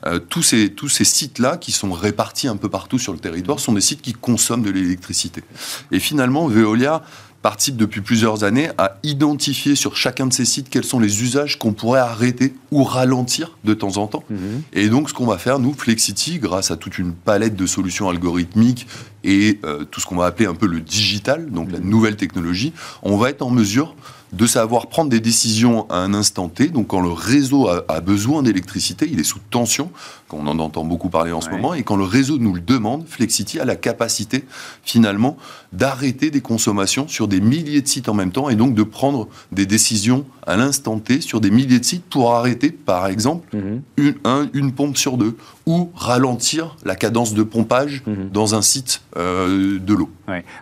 Euh, 0.06 0.18
tous 0.18 0.42
ces, 0.42 0.70
tous 0.70 0.88
ces 0.88 1.04
sites-là, 1.04 1.56
qui 1.56 1.72
sont 1.72 1.92
répartis 1.92 2.48
un 2.48 2.56
peu 2.56 2.68
partout 2.68 2.98
sur 2.98 3.12
le 3.12 3.18
territoire, 3.18 3.60
sont 3.60 3.72
des 3.72 3.80
sites 3.80 4.02
qui 4.02 4.12
consomment 4.12 4.62
de 4.62 4.70
l'électricité. 4.70 5.42
Et 5.90 5.98
finalement, 5.98 6.46
Veolia 6.46 7.02
participe 7.42 7.76
depuis 7.76 8.00
plusieurs 8.00 8.44
années 8.44 8.70
à 8.78 8.98
identifier 9.02 9.74
sur 9.74 9.96
chacun 9.96 10.26
de 10.26 10.32
ces 10.32 10.44
sites 10.44 10.70
quels 10.70 10.84
sont 10.84 11.00
les 11.00 11.22
usages 11.22 11.58
qu'on 11.58 11.72
pourrait 11.72 12.00
arrêter 12.00 12.54
ou 12.70 12.84
ralentir 12.84 13.58
de 13.64 13.74
temps 13.74 13.96
en 13.96 14.06
temps. 14.06 14.24
Mhm. 14.30 14.62
Et 14.72 14.88
donc, 14.88 15.08
ce 15.08 15.14
qu'on 15.14 15.26
va 15.26 15.38
faire, 15.38 15.58
nous, 15.58 15.74
Flexity, 15.74 16.38
grâce 16.38 16.70
à 16.70 16.76
toute 16.76 16.98
une 16.98 17.12
palette 17.12 17.56
de 17.56 17.66
solutions 17.66 18.08
algorithmiques 18.08 18.86
et 19.24 19.58
euh, 19.64 19.84
tout 19.84 20.00
ce 20.00 20.06
qu'on 20.06 20.16
va 20.16 20.26
appeler 20.26 20.46
un 20.46 20.54
peu 20.54 20.66
le 20.66 20.80
digital, 20.80 21.50
donc 21.50 21.72
la 21.72 21.80
mhm. 21.80 21.88
nouvelle 21.88 22.16
technologie, 22.16 22.72
on 23.02 23.16
va 23.16 23.30
être 23.30 23.42
en 23.42 23.50
mesure 23.50 23.94
de 24.32 24.46
savoir 24.46 24.86
prendre 24.86 25.10
des 25.10 25.20
décisions 25.20 25.88
à 25.90 25.96
un 25.96 26.14
instant 26.14 26.48
T. 26.48 26.68
Donc, 26.68 26.88
quand 26.88 27.00
le 27.00 27.10
réseau 27.10 27.68
a, 27.68 28.00
besoin 28.00 28.42
d'électricité, 28.42 29.06
il 29.10 29.20
est 29.20 29.24
sous 29.24 29.38
tension, 29.50 29.90
on 30.32 30.46
en 30.46 30.58
entend 30.58 30.84
beaucoup 30.84 31.08
parler 31.08 31.32
en 31.32 31.40
ce 31.40 31.50
moment, 31.50 31.74
et 31.74 31.82
quand 31.82 31.96
le 31.96 32.04
réseau 32.04 32.38
nous 32.38 32.54
le 32.54 32.60
demande, 32.60 33.06
Flexity 33.06 33.60
a 33.60 33.64
la 33.64 33.76
capacité, 33.76 34.44
finalement, 34.82 35.36
d'arrêter 35.72 36.30
des 36.30 36.40
consommations 36.40 37.08
sur 37.08 37.28
des 37.28 37.40
milliers 37.40 37.80
de 37.80 37.88
sites 37.88 38.08
en 38.08 38.14
même 38.14 38.32
temps, 38.32 38.48
et 38.48 38.56
donc 38.56 38.74
de 38.74 38.82
prendre 38.82 39.28
des 39.50 39.66
décisions 39.66 40.24
à 40.46 40.56
l'instant 40.56 40.98
T 40.98 41.20
sur 41.20 41.40
des 41.40 41.50
milliers 41.50 41.78
de 41.78 41.84
sites 41.84 42.04
pour 42.04 42.34
arrêter, 42.34 42.70
par 42.70 43.06
exemple, 43.06 43.56
mhm. 43.56 43.82
une, 43.96 44.14
une 44.52 44.72
pompe 44.72 44.96
sur 44.96 45.16
deux, 45.16 45.36
ou 45.66 45.90
ralentir 45.94 46.76
la 46.84 46.96
cadence 46.96 47.34
de 47.34 47.42
pompage 47.42 48.02
mhm. 48.06 48.30
dans 48.32 48.54
un 48.54 48.62
site 48.62 49.02
euh, 49.16 49.78
de 49.78 49.94
l'eau. 49.94 50.10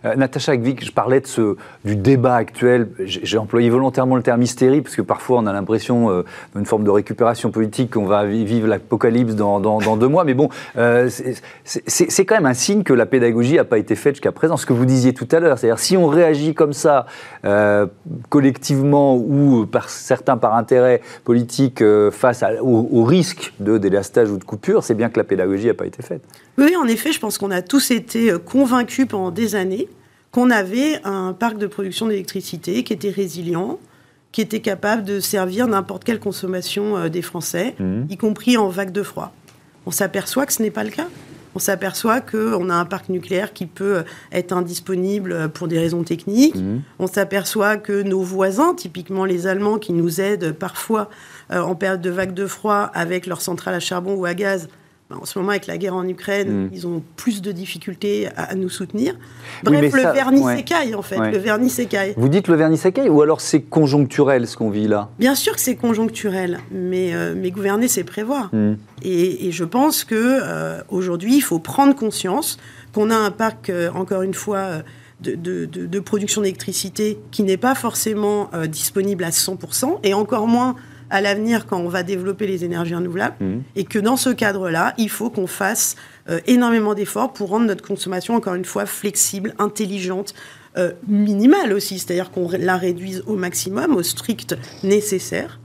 Euh, 0.04 0.14
Natacha 0.16 0.52
Agvik, 0.52 0.85
je 0.85 0.92
parlais 0.92 1.20
de 1.20 1.26
ce, 1.26 1.56
du 1.85 1.96
débat 1.96 2.35
actuel. 2.35 2.88
J'ai 2.98 3.38
employé 3.38 3.70
volontairement 3.70 4.16
le 4.16 4.22
terme 4.22 4.42
hystérie, 4.42 4.80
parce 4.80 4.96
que 4.96 5.02
parfois 5.02 5.38
on 5.38 5.46
a 5.46 5.52
l'impression, 5.52 6.11
euh, 6.11 6.24
d'une 6.54 6.66
forme 6.66 6.85
de 6.85 6.90
récupération 6.90 7.50
politique, 7.50 7.92
qu'on 7.92 8.06
va 8.06 8.24
vivre 8.24 8.66
l'apocalypse 8.66 9.35
dans, 9.35 9.59
dans, 9.60 9.96
deux 9.96 10.08
mois. 10.08 10.24
Mais 10.24 10.34
bon, 10.34 10.48
euh, 10.76 11.08
c'est 11.64 12.24
quand 12.24 12.34
même 12.34 12.46
un 12.46 12.54
signe 12.54 12.82
que 12.82 12.92
la 12.92 13.06
pédagogie 13.06 13.56
n'a 13.56 13.64
pas 13.64 13.78
été 13.78 13.94
faite 13.94 14.16
jusqu'à 14.16 14.32
présent. 14.32 14.56
Ce 14.56 14.66
que 14.66 14.72
vous 14.72 14.86
disiez 14.86 15.12
tout 15.12 15.28
à 15.30 15.40
l'heure, 15.40 15.58
c'est-à-dire 15.58 15.78
si 15.78 15.96
on 15.96 16.06
réagit 16.06 16.54
comme 16.54 16.72
ça, 16.72 17.06
collectivement 18.28 19.16
ou 19.16 19.66
par 19.66 19.88
certains 19.88 20.36
par 20.36 20.54
intérêt 20.54 21.00
politique, 21.24 21.82
face 22.10 22.44
au, 22.62 22.88
au, 22.90 23.04
risque 23.04 23.52
de 23.60 23.78
délastage 23.78 24.30
ou 24.30 24.38
de 24.38 24.44
coupure, 24.44 24.84
c'est 24.84 24.94
bien 24.94 25.08
que 25.08 25.18
la 25.18 25.24
pédagogie 25.24 25.66
n'a 25.66 25.74
pas 25.74 25.86
été 25.86 26.02
faite. 26.02 26.22
Oui, 26.58 26.74
en 26.76 26.86
effet, 26.86 27.12
je 27.12 27.20
pense 27.20 27.38
qu'on 27.38 27.50
a 27.50 27.62
tous 27.62 27.90
été 27.90 28.34
convaincus 28.44 29.06
pendant 29.08 29.30
des 29.30 29.54
années 29.54 29.88
qu'on 30.30 30.50
avait 30.50 31.00
un 31.04 31.32
parc 31.32 31.58
de 31.58 31.66
production 31.66 32.06
d'électricité 32.06 32.84
qui 32.84 32.92
était 32.92 33.10
résilient, 33.10 33.78
qui 34.32 34.40
était 34.40 34.60
capable 34.60 35.04
de 35.04 35.18
servir 35.18 35.66
n'importe 35.66 36.04
quelle 36.04 36.20
consommation 36.20 36.96
euh, 36.96 37.08
des 37.08 37.22
Français, 37.22 37.74
mmh. 37.78 38.02
y 38.10 38.16
compris 38.16 38.56
en 38.56 38.68
vague 38.68 38.92
de 38.92 39.02
froid. 39.02 39.32
On 39.86 39.90
s'aperçoit 39.90 40.46
que 40.46 40.52
ce 40.52 40.62
n'est 40.62 40.70
pas 40.70 40.84
le 40.84 40.90
cas. 40.90 41.06
On 41.54 41.58
s'aperçoit 41.58 42.20
qu'on 42.20 42.70
a 42.70 42.74
un 42.74 42.84
parc 42.84 43.08
nucléaire 43.08 43.52
qui 43.52 43.66
peut 43.66 43.98
euh, 43.98 44.02
être 44.32 44.52
indisponible 44.52 45.48
pour 45.48 45.66
des 45.66 45.78
raisons 45.78 46.04
techniques. 46.04 46.54
Mmh. 46.54 46.82
On 46.98 47.06
s'aperçoit 47.06 47.76
que 47.76 48.02
nos 48.02 48.22
voisins, 48.22 48.74
typiquement 48.74 49.24
les 49.24 49.46
Allemands, 49.46 49.78
qui 49.78 49.92
nous 49.92 50.20
aident 50.20 50.52
parfois 50.52 51.10
euh, 51.52 51.60
en 51.60 51.74
période 51.74 52.00
de 52.00 52.10
vague 52.10 52.34
de 52.34 52.46
froid 52.46 52.90
avec 52.94 53.26
leurs 53.26 53.40
centrales 53.40 53.74
à 53.74 53.80
charbon 53.80 54.14
ou 54.14 54.26
à 54.26 54.34
gaz, 54.34 54.68
en 55.10 55.24
ce 55.24 55.38
moment, 55.38 55.50
avec 55.50 55.66
la 55.66 55.78
guerre 55.78 55.94
en 55.94 56.06
Ukraine, 56.06 56.66
hmm. 56.66 56.70
ils 56.72 56.86
ont 56.86 57.02
plus 57.16 57.42
de 57.42 57.52
difficultés 57.52 58.28
à, 58.36 58.54
nous 58.54 58.68
soutenir. 58.68 59.14
Bref, 59.64 59.92
le 59.92 60.02
vernis 60.12 60.44
s'écaille, 60.44 60.94
en 60.94 61.02
fait. 61.02 61.18
Le 61.18 61.38
vernis 61.38 61.70
s'écaille. 61.70 62.14
Vous 62.16 62.28
dites 62.28 62.48
le 62.48 62.54
vernis 62.54 62.78
s'écaille 62.78 63.08
ou 63.08 63.22
alors 63.22 63.40
c'est 63.40 63.60
conjoncturel 63.60 64.46
ce 64.46 64.56
qu'on 64.56 64.70
vit 64.70 64.88
là? 64.88 65.08
Bien 65.18 65.34
sûr 65.34 65.54
que 65.54 65.60
c'est 65.60 65.76
conjoncturel, 65.76 66.60
mais, 66.70 67.14
euh, 67.14 67.34
mais 67.36 67.50
gouverner, 67.50 67.88
c'est 67.88 68.04
prévoir. 68.04 68.50
Hmm. 68.52 68.74
Et, 69.02 69.50
je 69.50 69.64
pense 69.64 70.04
que 70.04 70.14
euh, 70.14 70.80
aujourd'hui, 70.88 71.36
il 71.36 71.40
faut 71.40 71.58
prendre 71.58 71.94
conscience 71.94 72.58
qu'on 72.94 73.10
a 73.10 73.16
un 73.16 73.30
parc, 73.30 73.68
euh, 73.70 73.90
encore 73.94 74.22
une 74.22 74.34
fois, 74.34 74.82
de, 75.20 75.34
de, 75.34 75.66
de, 75.66 76.00
production 76.00 76.42
d'électricité 76.42 77.18
qui 77.30 77.42
n'est 77.42 77.56
pas 77.56 77.74
forcément 77.74 78.48
disponible 78.68 79.24
à 79.24 79.30
100%, 79.30 79.98
et 80.02 80.14
encore 80.14 80.46
moins 80.46 80.76
à 81.10 81.20
l'avenir 81.20 81.66
quand 81.66 81.78
on 81.78 81.88
va 81.88 82.02
développer 82.02 82.46
les 82.46 82.64
énergies 82.64 82.94
renouvelables. 82.94 83.36
Mmh. 83.40 83.58
Et 83.76 83.84
que 83.84 83.98
dans 83.98 84.16
ce 84.16 84.30
cadre-là, 84.30 84.94
il 84.96 85.10
faut 85.10 85.30
qu'on 85.30 85.46
fasse 85.46 85.96
euh, 86.28 86.40
énormément 86.46 86.94
d'efforts 86.94 87.32
pour 87.32 87.50
rendre 87.50 87.66
notre 87.66 87.86
consommation, 87.86 88.34
encore 88.34 88.54
une 88.54 88.64
fois, 88.64 88.86
flexible, 88.86 89.54
intelligente, 89.58 90.34
euh, 90.78 90.92
minimale 91.08 91.72
aussi. 91.72 91.98
C'est-à-dire 91.98 92.30
qu'on 92.30 92.48
la 92.50 92.76
réduise 92.76 93.24
au 93.26 93.34
maximum, 93.34 93.96
au 93.96 94.02
strict 94.02 94.56
nécessaire 94.84 95.58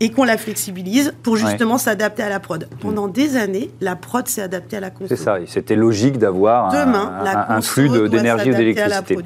et 0.00 0.10
qu'on 0.10 0.24
la 0.24 0.36
flexibilise 0.36 1.14
pour 1.22 1.36
justement 1.36 1.78
s'adapter 1.78 2.22
à 2.22 2.28
la 2.28 2.40
prod. 2.40 2.68
Pendant 2.80 3.08
des 3.08 3.36
années, 3.36 3.70
la 3.80 3.96
prod 3.96 4.26
s'est 4.26 4.42
adaptée 4.42 4.76
à 4.76 4.80
la 4.80 4.90
consommation. 4.90 5.16
C'est 5.16 5.22
ça, 5.22 5.38
c'était 5.46 5.76
logique 5.76 6.18
d'avoir 6.18 6.74
un, 6.74 7.60
flux 7.60 7.88
d'énergie 8.08 8.50
ou 8.50 8.54
d'électricité. 8.54 9.16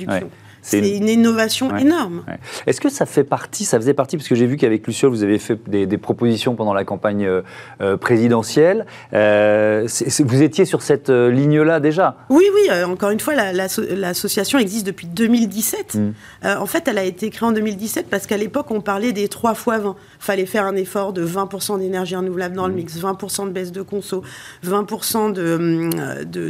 C'est 0.63 0.97
une, 0.97 1.09
innovation 1.09 1.75
énorme. 1.77 2.25
Est-ce 2.67 2.81
que 2.81 2.89
ça 2.89 3.07
fait 3.07 3.25
partie, 3.25 3.65
ça 3.65 3.79
faisait 3.79 3.95
partie, 3.95 4.17
parce 4.17 4.29
que 4.29 4.35
j'ai 4.35 4.47
vu 4.47 4.57
qu'avec 4.57 4.87
Luciol, 4.87 5.11
vous 5.11 5.23
avez 5.23 5.39
fait 5.39 5.59
des, 5.69 5.99
propositions 5.99 6.55
pendant 6.55 6.75
la 6.75 6.85
campagne 6.85 7.27
euh, 7.27 7.43
euh, 7.81 7.97
présidentielle. 7.97 8.87
Euh, 9.13 9.87
vous 10.21 10.43
étiez 10.43 10.65
sur 10.65 10.83
cette 10.83 11.09
ligne-là 11.09 11.81
déjà 11.81 12.17
Oui, 12.31 12.45
oui. 12.55 12.71
encore 12.85 13.11
une 13.11 13.21
fois, 13.21 13.35
l'association 13.35 14.59
existe 14.59 14.87
depuis 14.87 15.07
2017. 15.07 15.95
Mm. 15.95 16.13
en 16.45 16.67
fait, 16.67 16.89
elle 16.89 16.99
a 16.99 17.05
été 17.05 17.31
créée 17.31 17.49
en 17.49 17.53
2017 17.53 18.09
parce 18.09 18.27
qu'à 18.27 18.37
l'époque, 18.37 18.71
on 18.71 18.81
parlait 18.81 19.13
des 19.13 19.29
3 19.29 19.55
fois 19.55 19.79
20. 19.79 19.97
Il 20.21 20.25
fallait 20.25 20.47
faire 20.47 20.65
un 20.65 20.77
effort 20.77 21.13
de 21.13 21.27
20% 21.27 21.79
d'énergie 21.79 22.17
renouvelable 22.17 22.57
dans 22.57 22.67
le 22.67 22.73
mm. 22.73 22.77
mix, 22.77 22.99
20% 22.99 23.47
de 23.47 23.51
baisse 23.51 23.73
de 23.73 23.83
conso, 23.83 24.23
20% 24.65 25.33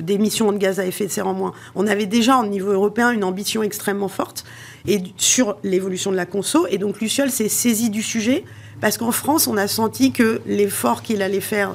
d'émissions 0.01 0.47
de, 0.47 0.53
de, 0.53 0.59
de 0.59 0.59
gaz 0.59 0.81
à 0.81 0.87
effet 0.87 1.07
de 1.07 1.11
serre 1.11 1.27
en 1.27 1.35
moins. 1.35 1.53
On 1.75 1.87
avait 1.87 2.07
déjà, 2.07 2.39
au 2.39 2.47
niveau 2.47 2.73
européen, 2.73 3.11
une 3.11 3.25
ambition 3.25 3.63
extrêmement 3.63 3.98
forte 4.07 4.45
et 4.87 5.03
sur 5.17 5.57
l'évolution 5.65 6.13
de 6.13 6.17
la 6.17 6.27
conso. 6.27 6.69
Et 6.71 6.79
donc 6.79 7.01
Luciol 7.01 7.31
s'est 7.31 7.49
saisi 7.49 7.91
du 7.91 8.03
sujet 8.03 8.45
parce 8.81 8.97
qu'en 8.97 9.11
France, 9.11 9.49
on 9.49 9.57
a 9.57 9.67
senti 9.67 10.13
que 10.13 10.41
l'effort 10.47 11.03
qu'il 11.03 11.23
allait 11.23 11.41
faire, 11.41 11.75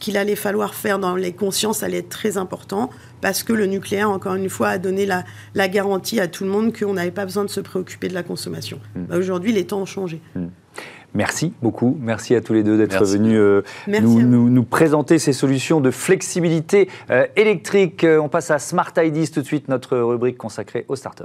qu'il 0.00 0.16
allait 0.16 0.34
falloir 0.34 0.74
faire 0.74 0.98
dans 0.98 1.14
les 1.14 1.32
consciences 1.32 1.84
allait 1.84 1.98
être 1.98 2.08
très 2.08 2.36
important 2.36 2.90
parce 3.20 3.42
que 3.42 3.52
le 3.52 3.66
nucléaire, 3.66 4.10
encore 4.10 4.34
une 4.34 4.50
fois, 4.50 4.68
a 4.68 4.78
donné 4.78 5.06
la, 5.06 5.24
la 5.54 5.68
garantie 5.68 6.20
à 6.20 6.26
tout 6.26 6.44
le 6.44 6.50
monde 6.50 6.76
qu'on 6.76 6.94
n'avait 6.94 7.10
pas 7.10 7.24
besoin 7.24 7.44
de 7.44 7.50
se 7.50 7.60
préoccuper 7.60 8.08
de 8.08 8.14
la 8.14 8.22
consommation. 8.22 8.80
Hmm. 8.96 9.04
Bah, 9.04 9.16
aujourd'hui, 9.16 9.52
les 9.52 9.66
temps 9.66 9.80
ont 9.80 9.86
changé. 9.86 10.20
Hmm. 10.34 10.43
Merci 11.14 11.52
beaucoup. 11.62 11.96
Merci 12.00 12.34
à 12.34 12.40
tous 12.40 12.54
les 12.54 12.64
deux 12.64 12.76
d'être 12.76 13.04
venus 13.04 13.38
euh, 13.38 13.62
nous, 13.86 14.20
nous, 14.20 14.64
présenter 14.64 15.20
ces 15.20 15.32
solutions 15.32 15.80
de 15.80 15.92
flexibilité 15.92 16.88
euh, 17.10 17.26
électrique. 17.36 18.02
Euh, 18.02 18.18
on 18.18 18.28
passe 18.28 18.50
à 18.50 18.58
Smart 18.58 18.92
IDs 18.96 19.30
tout 19.30 19.40
de 19.40 19.46
suite, 19.46 19.68
notre 19.68 19.96
rubrique 19.96 20.36
consacrée 20.36 20.84
aux 20.88 20.96
startups. 20.96 21.22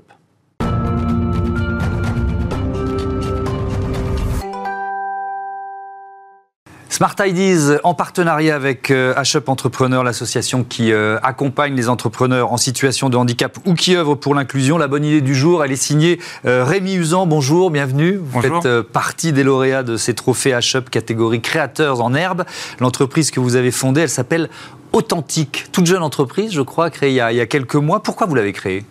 Smart 6.99 7.15
Ideas 7.25 7.79
en 7.85 7.93
partenariat 7.93 8.53
avec 8.53 8.91
euh, 8.91 9.13
HUP 9.23 9.47
Entrepreneur, 9.47 10.03
l'association 10.03 10.65
qui 10.65 10.91
euh, 10.91 11.17
accompagne 11.23 11.73
les 11.73 11.88
entrepreneurs 11.88 12.51
en 12.51 12.57
situation 12.57 13.09
de 13.09 13.15
handicap 13.15 13.57
ou 13.65 13.73
qui 13.73 13.95
œuvre 13.95 14.15
pour 14.15 14.35
l'inclusion. 14.35 14.77
La 14.77 14.89
bonne 14.89 15.05
idée 15.05 15.21
du 15.21 15.33
jour, 15.33 15.63
elle 15.63 15.71
est 15.71 15.77
signée 15.77 16.19
euh, 16.45 16.65
Rémi 16.65 16.95
Usan. 16.95 17.25
Bonjour, 17.25 17.71
bienvenue. 17.71 18.19
Vous 18.21 18.41
faites 18.41 18.81
partie 18.81 19.31
des 19.31 19.45
lauréats 19.45 19.83
de 19.83 19.95
ces 19.95 20.13
trophées 20.13 20.51
HUP 20.51 20.89
catégorie 20.89 21.39
créateurs 21.39 22.01
en 22.01 22.13
herbe. 22.13 22.43
L'entreprise 22.81 23.31
que 23.31 23.39
vous 23.39 23.55
avez 23.55 23.71
fondée, 23.71 24.01
elle 24.01 24.09
s'appelle 24.09 24.49
Authentique. 24.91 25.67
Toute 25.71 25.85
jeune 25.85 26.03
entreprise, 26.03 26.51
je 26.51 26.62
crois, 26.62 26.89
créée 26.89 27.12
il 27.12 27.15
y 27.15 27.21
a, 27.21 27.45
quelques 27.45 27.75
mois. 27.75 28.03
Pourquoi 28.03 28.27
vous 28.27 28.35
l'avez 28.35 28.51
créée? 28.51 28.83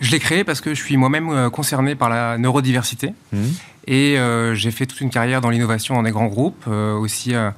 Je 0.00 0.10
l'ai 0.10 0.18
créée 0.18 0.44
parce 0.44 0.60
que 0.60 0.74
je 0.74 0.82
suis 0.82 0.98
moi-même 0.98 1.48
concerné 1.48 1.94
par 1.94 2.10
la 2.10 2.36
neurodiversité. 2.36 3.14
Mmh. 3.32 3.38
Et 3.86 4.18
euh, 4.18 4.54
j'ai 4.54 4.70
fait 4.70 4.86
toute 4.86 5.00
une 5.00 5.10
carrière 5.10 5.40
dans 5.40 5.50
l'innovation 5.50 5.94
dans 5.94 6.02
des 6.02 6.10
grands 6.10 6.26
groupes, 6.26 6.64
euh, 6.68 6.94
aussi 6.94 7.34
euh, 7.34 7.50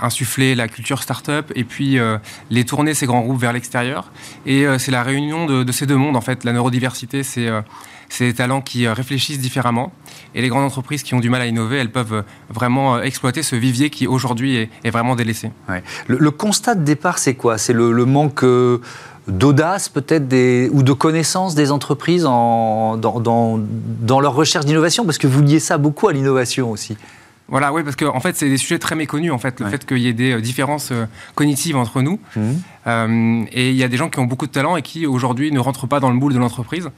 insuffler 0.00 0.54
la 0.54 0.68
culture 0.68 1.02
start-up 1.02 1.52
et 1.54 1.64
puis 1.64 1.98
les 2.50 2.64
tourner 2.64 2.92
ces 2.92 3.06
grands 3.06 3.20
groupes 3.20 3.40
vers 3.40 3.52
l'extérieur. 3.52 4.10
Et 4.46 4.66
c'est 4.78 4.90
la 4.90 5.04
réunion 5.04 5.46
de, 5.46 5.72
ces 5.72 5.86
deux 5.86 5.96
mondes, 5.96 6.16
en 6.16 6.20
fait. 6.20 6.42
La 6.44 6.52
neurodiversité, 6.52 7.22
c'est 7.22 7.48
c'est 8.10 8.26
des 8.26 8.34
talents 8.34 8.60
qui 8.60 8.86
réfléchissent 8.86 9.38
différemment. 9.38 9.92
Et 10.34 10.42
les 10.42 10.48
grandes 10.48 10.64
entreprises 10.64 11.02
qui 11.02 11.14
ont 11.14 11.20
du 11.20 11.30
mal 11.30 11.40
à 11.40 11.46
innover, 11.46 11.78
elles 11.78 11.90
peuvent 11.90 12.22
vraiment 12.50 13.00
exploiter 13.00 13.42
ce 13.42 13.56
vivier 13.56 13.90
qui 13.90 14.06
aujourd'hui 14.06 14.68
est, 14.84 14.90
vraiment 14.90 15.16
délaissé. 15.16 15.50
Le, 16.08 16.30
constat 16.30 16.74
de 16.74 16.84
départ, 16.84 17.18
c'est 17.18 17.34
quoi? 17.34 17.56
C'est 17.56 17.72
le, 17.72 17.92
le, 17.92 18.04
manque 18.04 18.44
d'audace 19.28 19.88
peut-être 19.88 20.24
ou 20.72 20.82
de 20.82 20.92
connaissance 20.92 21.54
des 21.54 21.70
entreprises 21.70 22.24
dans, 22.24 22.98
leur 24.20 24.34
recherche 24.34 24.66
d'innovation 24.66 25.04
Parce 25.04 25.18
que 25.18 25.26
vous 25.26 25.42
liez 25.42 25.60
ça 25.60 25.78
beaucoup 25.78 26.08
à 26.08 26.12
l'innovation 26.12 26.70
aussi. 26.70 26.96
Voilà, 27.48 27.72
oui, 27.72 27.82
parce 27.82 27.96
qu'en 27.96 28.16
en 28.16 28.20
fait, 28.20 28.36
c'est 28.36 28.48
des 28.48 28.56
sujets 28.56 28.78
très 28.78 28.96
méconnus, 28.96 29.30
en 29.30 29.38
fait, 29.38 29.60
le 29.60 29.66
fait 29.66 29.84
qu'il 29.84 29.98
y 29.98 30.08
ait 30.08 30.14
des 30.14 30.32
euh, 30.32 30.40
différences 30.40 30.90
euh, 30.92 31.04
cognitives 31.34 31.76
entre 31.76 32.00
nous. 32.00 32.18
Mhm. 32.36 32.62
Euh, 32.86 33.44
et 33.52 33.68
il 33.68 33.76
y 33.76 33.84
a 33.84 33.88
des 33.88 33.98
gens 33.98 34.08
qui 34.08 34.18
ont 34.18 34.24
beaucoup 34.24 34.46
de 34.46 34.52
talent 34.52 34.76
et 34.76 34.82
qui, 34.82 35.06
aujourd'hui, 35.06 35.52
ne 35.52 35.58
rentrent 35.58 35.86
pas 35.86 36.00
dans 36.00 36.08
le 36.08 36.16
moule 36.16 36.32
de 36.32 36.38
l'entreprise. 36.38 36.88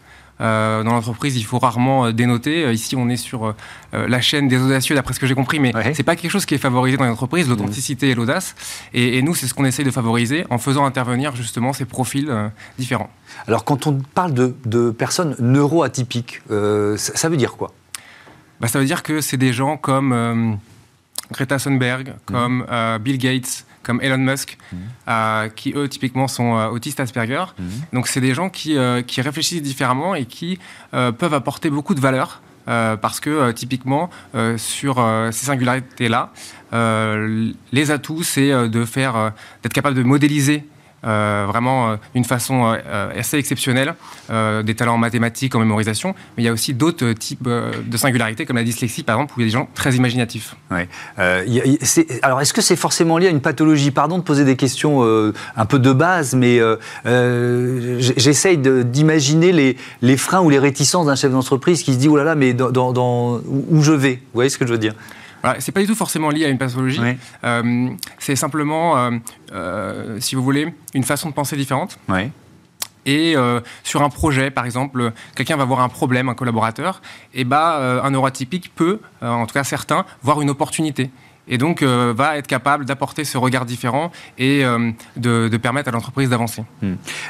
Euh, 0.41 0.83
dans 0.83 0.93
l'entreprise, 0.93 1.37
il 1.37 1.45
faut 1.45 1.59
rarement 1.59 2.07
euh, 2.07 2.13
dénoter. 2.13 2.65
Euh, 2.65 2.73
Ici, 2.73 2.95
on 2.97 3.09
est 3.09 3.17
sur 3.17 3.55
la 3.93 4.21
chaîne 4.21 4.49
des 4.49 4.59
audacieux, 4.61 4.95
d'après 4.95 5.15
ce 5.15 5.21
que 5.21 5.27
j'ai 5.27 5.35
compris, 5.35 5.59
mais 5.61 5.75
Ouais. 5.75 5.95
c'est 5.95 6.03
pas 6.03 6.17
quelque 6.17 6.31
chose 6.31 6.45
qui 6.45 6.55
est 6.55 6.59
favorisé 6.59 6.97
dans 6.99 7.05
les 7.05 7.11
entreprises, 7.11 7.49
l'authenticité 7.49 8.11
et 8.11 8.15
l'audace. 8.15 8.55
Et, 8.93 9.17
et 9.17 9.23
nous, 9.23 9.35
c'est 9.35 9.47
ce 9.47 9.55
qu'on 9.55 9.65
essaye 9.65 9.85
de 9.87 9.91
favoriser 9.91 10.45
en 10.51 10.59
faisant 10.59 10.85
intervenir 10.85 11.35
justement 11.35 11.73
ces 11.73 11.87
profils 11.87 12.31
différents. 12.79 13.09
Alors, 13.49 13.65
quand 13.65 13.87
on 13.87 13.95
parle 14.15 14.35
de, 14.35 14.55
de 14.67 14.91
personnes 14.91 15.35
neuroatypiques, 15.39 16.43
ça, 16.51 16.97
ça 17.17 17.29
veut 17.31 17.37
dire 17.39 17.57
quoi? 17.57 17.73
Bah, 18.61 18.69
ça 18.69 18.79
veut 18.79 18.85
dire 18.87 19.03
que 19.03 19.21
c'est 19.23 19.37
des 19.39 19.53
gens 19.55 19.77
comme 19.79 20.59
Greta 21.33 21.59
Thunberg, 21.59 22.09
Mhm. 22.09 22.15
comme 22.27 22.67
euh, 22.71 22.99
Bill 22.99 23.19
Gates, 23.19 23.65
comme 23.87 24.01
Elon 24.03 24.19
Musk, 24.19 24.59
euh, 25.09 25.49
qui 25.49 25.73
eux 25.77 25.89
typiquement 25.89 26.27
sont 26.27 26.57
euh, 26.57 26.69
autistes 26.69 26.99
Asperger. 26.99 27.45
Mhm. 27.59 27.71
Donc 27.93 28.09
c'est 28.09 28.21
des 28.21 28.35
gens 28.35 28.51
qui, 28.51 28.77
euh, 28.77 29.03
qui 29.03 29.21
réfléchissent 29.23 29.63
différemment 29.63 30.15
et 30.17 30.27
qui 30.27 30.59
peuvent 30.91 31.35
apporter 31.35 31.71
beaucoup 31.71 31.95
de 31.95 32.01
valeur. 32.01 32.43
parce 32.67 33.21
que 33.21 33.53
typiquement 33.53 34.11
sur 34.57 34.95
ces 35.31 35.47
singularités-là, 35.47 36.33
les 37.73 37.91
atouts 37.93 38.25
c'est 38.25 38.51
de 38.69 38.85
faire, 38.85 39.33
d'être 39.63 39.73
capable 39.73 39.95
de 39.95 40.03
modéliser 40.03 40.65
vraiment 41.47 41.91
euh, 41.91 41.97
d'une 42.15 42.25
façon 42.25 42.67
euh, 42.67 42.77
euh, 42.87 43.19
assez 43.21 43.39
exceptionnelle, 43.39 43.95
euh, 44.31 44.63
des 44.63 44.75
talents 44.75 44.95
en 44.95 44.99
mathématiques, 44.99 45.55
en 45.55 45.61
mémorisation, 45.61 46.15
mais 46.37 46.43
il 46.43 46.47
y 46.47 46.49
a 46.49 46.53
aussi 46.53 46.75
d'autres 46.75 47.05
euh, 47.07 47.15
types 47.15 47.47
euh, 47.47 47.71
de 47.87 47.97
singularités, 47.97 48.45
comme 48.47 48.57
la 48.57 48.65
dyslexie 48.65 49.03
par 49.03 49.17
exemple, 49.17 49.35
où 49.37 49.41
il 49.41 49.45
y 49.45 49.47
a 49.47 49.49
des 49.49 49.53
gens 49.59 49.69
très 49.75 49.95
imaginatifs. 49.95 50.57
Euh, 51.19 51.45
c'est- 51.83 52.23
alors, 52.25 52.41
est-ce 52.41 52.53
que 52.53 52.61
c'est 52.63 52.77
forcément 52.77 53.19
lié 53.19 53.29
à 53.29 53.31
une 53.31 53.41
pathologie? 53.41 53.91
Pardon 53.91 54.19
de 54.19 54.23
poser 54.23 54.45
des 54.45 54.57
questions 54.57 55.05
euh, 55.05 55.33
un 55.57 55.65
peu 55.65 55.79
de 55.79 55.93
base, 55.93 56.35
mais 56.35 56.59
euh, 56.59 56.77
euh, 57.07 57.97
j'essaye 57.99 58.59
d'imaginer 58.59 59.53
les, 60.03 60.17
freins 60.17 60.41
ou 60.41 60.51
les 60.51 60.59
réticences 60.59 61.07
d'un 61.07 61.15
chef 61.15 61.33
d'entreprise 61.33 61.83
qui 61.83 61.93
se 61.95 61.99
dit, 61.99 62.09
oh 62.09 62.17
là 62.17 62.25
là, 62.25 62.35
mais 62.35 62.55
où 62.61 63.83
je 63.83 63.93
vais? 63.93 64.15
Vous 64.15 64.21
voyez 64.35 64.51
ce 64.51 64.59
que 64.59 64.67
je 64.67 64.73
veux 64.73 64.79
dire? 64.79 64.95
Voilà, 65.47 65.61
c'est 65.61 65.71
pas 65.71 65.81
du 65.81 65.87
tout 65.87 65.95
forcément 65.95 66.31
lié 66.31 66.45
à 66.45 66.49
une 66.49 66.59
pathologie. 66.59 67.01
Euh, 67.45 67.91
c'est 68.19 68.35
simplement, 68.35 68.99
euh, 68.99 69.11
euh, 69.53 70.17
si 70.19 70.35
vous 70.35 70.43
voulez, 70.43 70.75
une 70.93 71.05
façon 71.05 71.29
de 71.29 71.35
penser 71.35 71.57
différente. 71.57 72.01
Et 73.09 73.37
sur 73.85 74.03
un 74.03 74.09
projet, 74.09 74.51
par 74.51 74.65
exemple, 74.65 75.13
quelqu'un 75.37 75.57
va 75.57 75.65
voir 75.65 75.79
un 75.79 75.89
problème, 75.89 76.29
un 76.29 76.35
collaborateur, 76.35 77.01
et 77.33 77.45
bah, 77.45 78.01
un 78.03 78.11
neuroatypique 78.11 78.75
peut, 78.75 78.99
en 79.23 79.47
tout 79.47 79.55
cas 79.55 79.63
certains, 79.63 80.05
voir 80.25 80.43
une 80.43 80.51
opportunité. 80.51 81.11
Et 81.49 81.59
donc 81.59 81.83
euh, 81.83 82.13
va 82.17 82.37
être 82.39 82.47
capable 82.47 82.85
d'apporter 82.85 83.25
ce 83.25 83.39
regard 83.39 83.67
différent 83.67 84.11
et 84.37 84.65
euh, 84.65 84.91
de, 85.17 85.49
de 85.49 85.57
permettre 85.57 85.89
à 85.89 85.93
l'entreprise 85.93 86.29
d'avancer. 86.29 86.65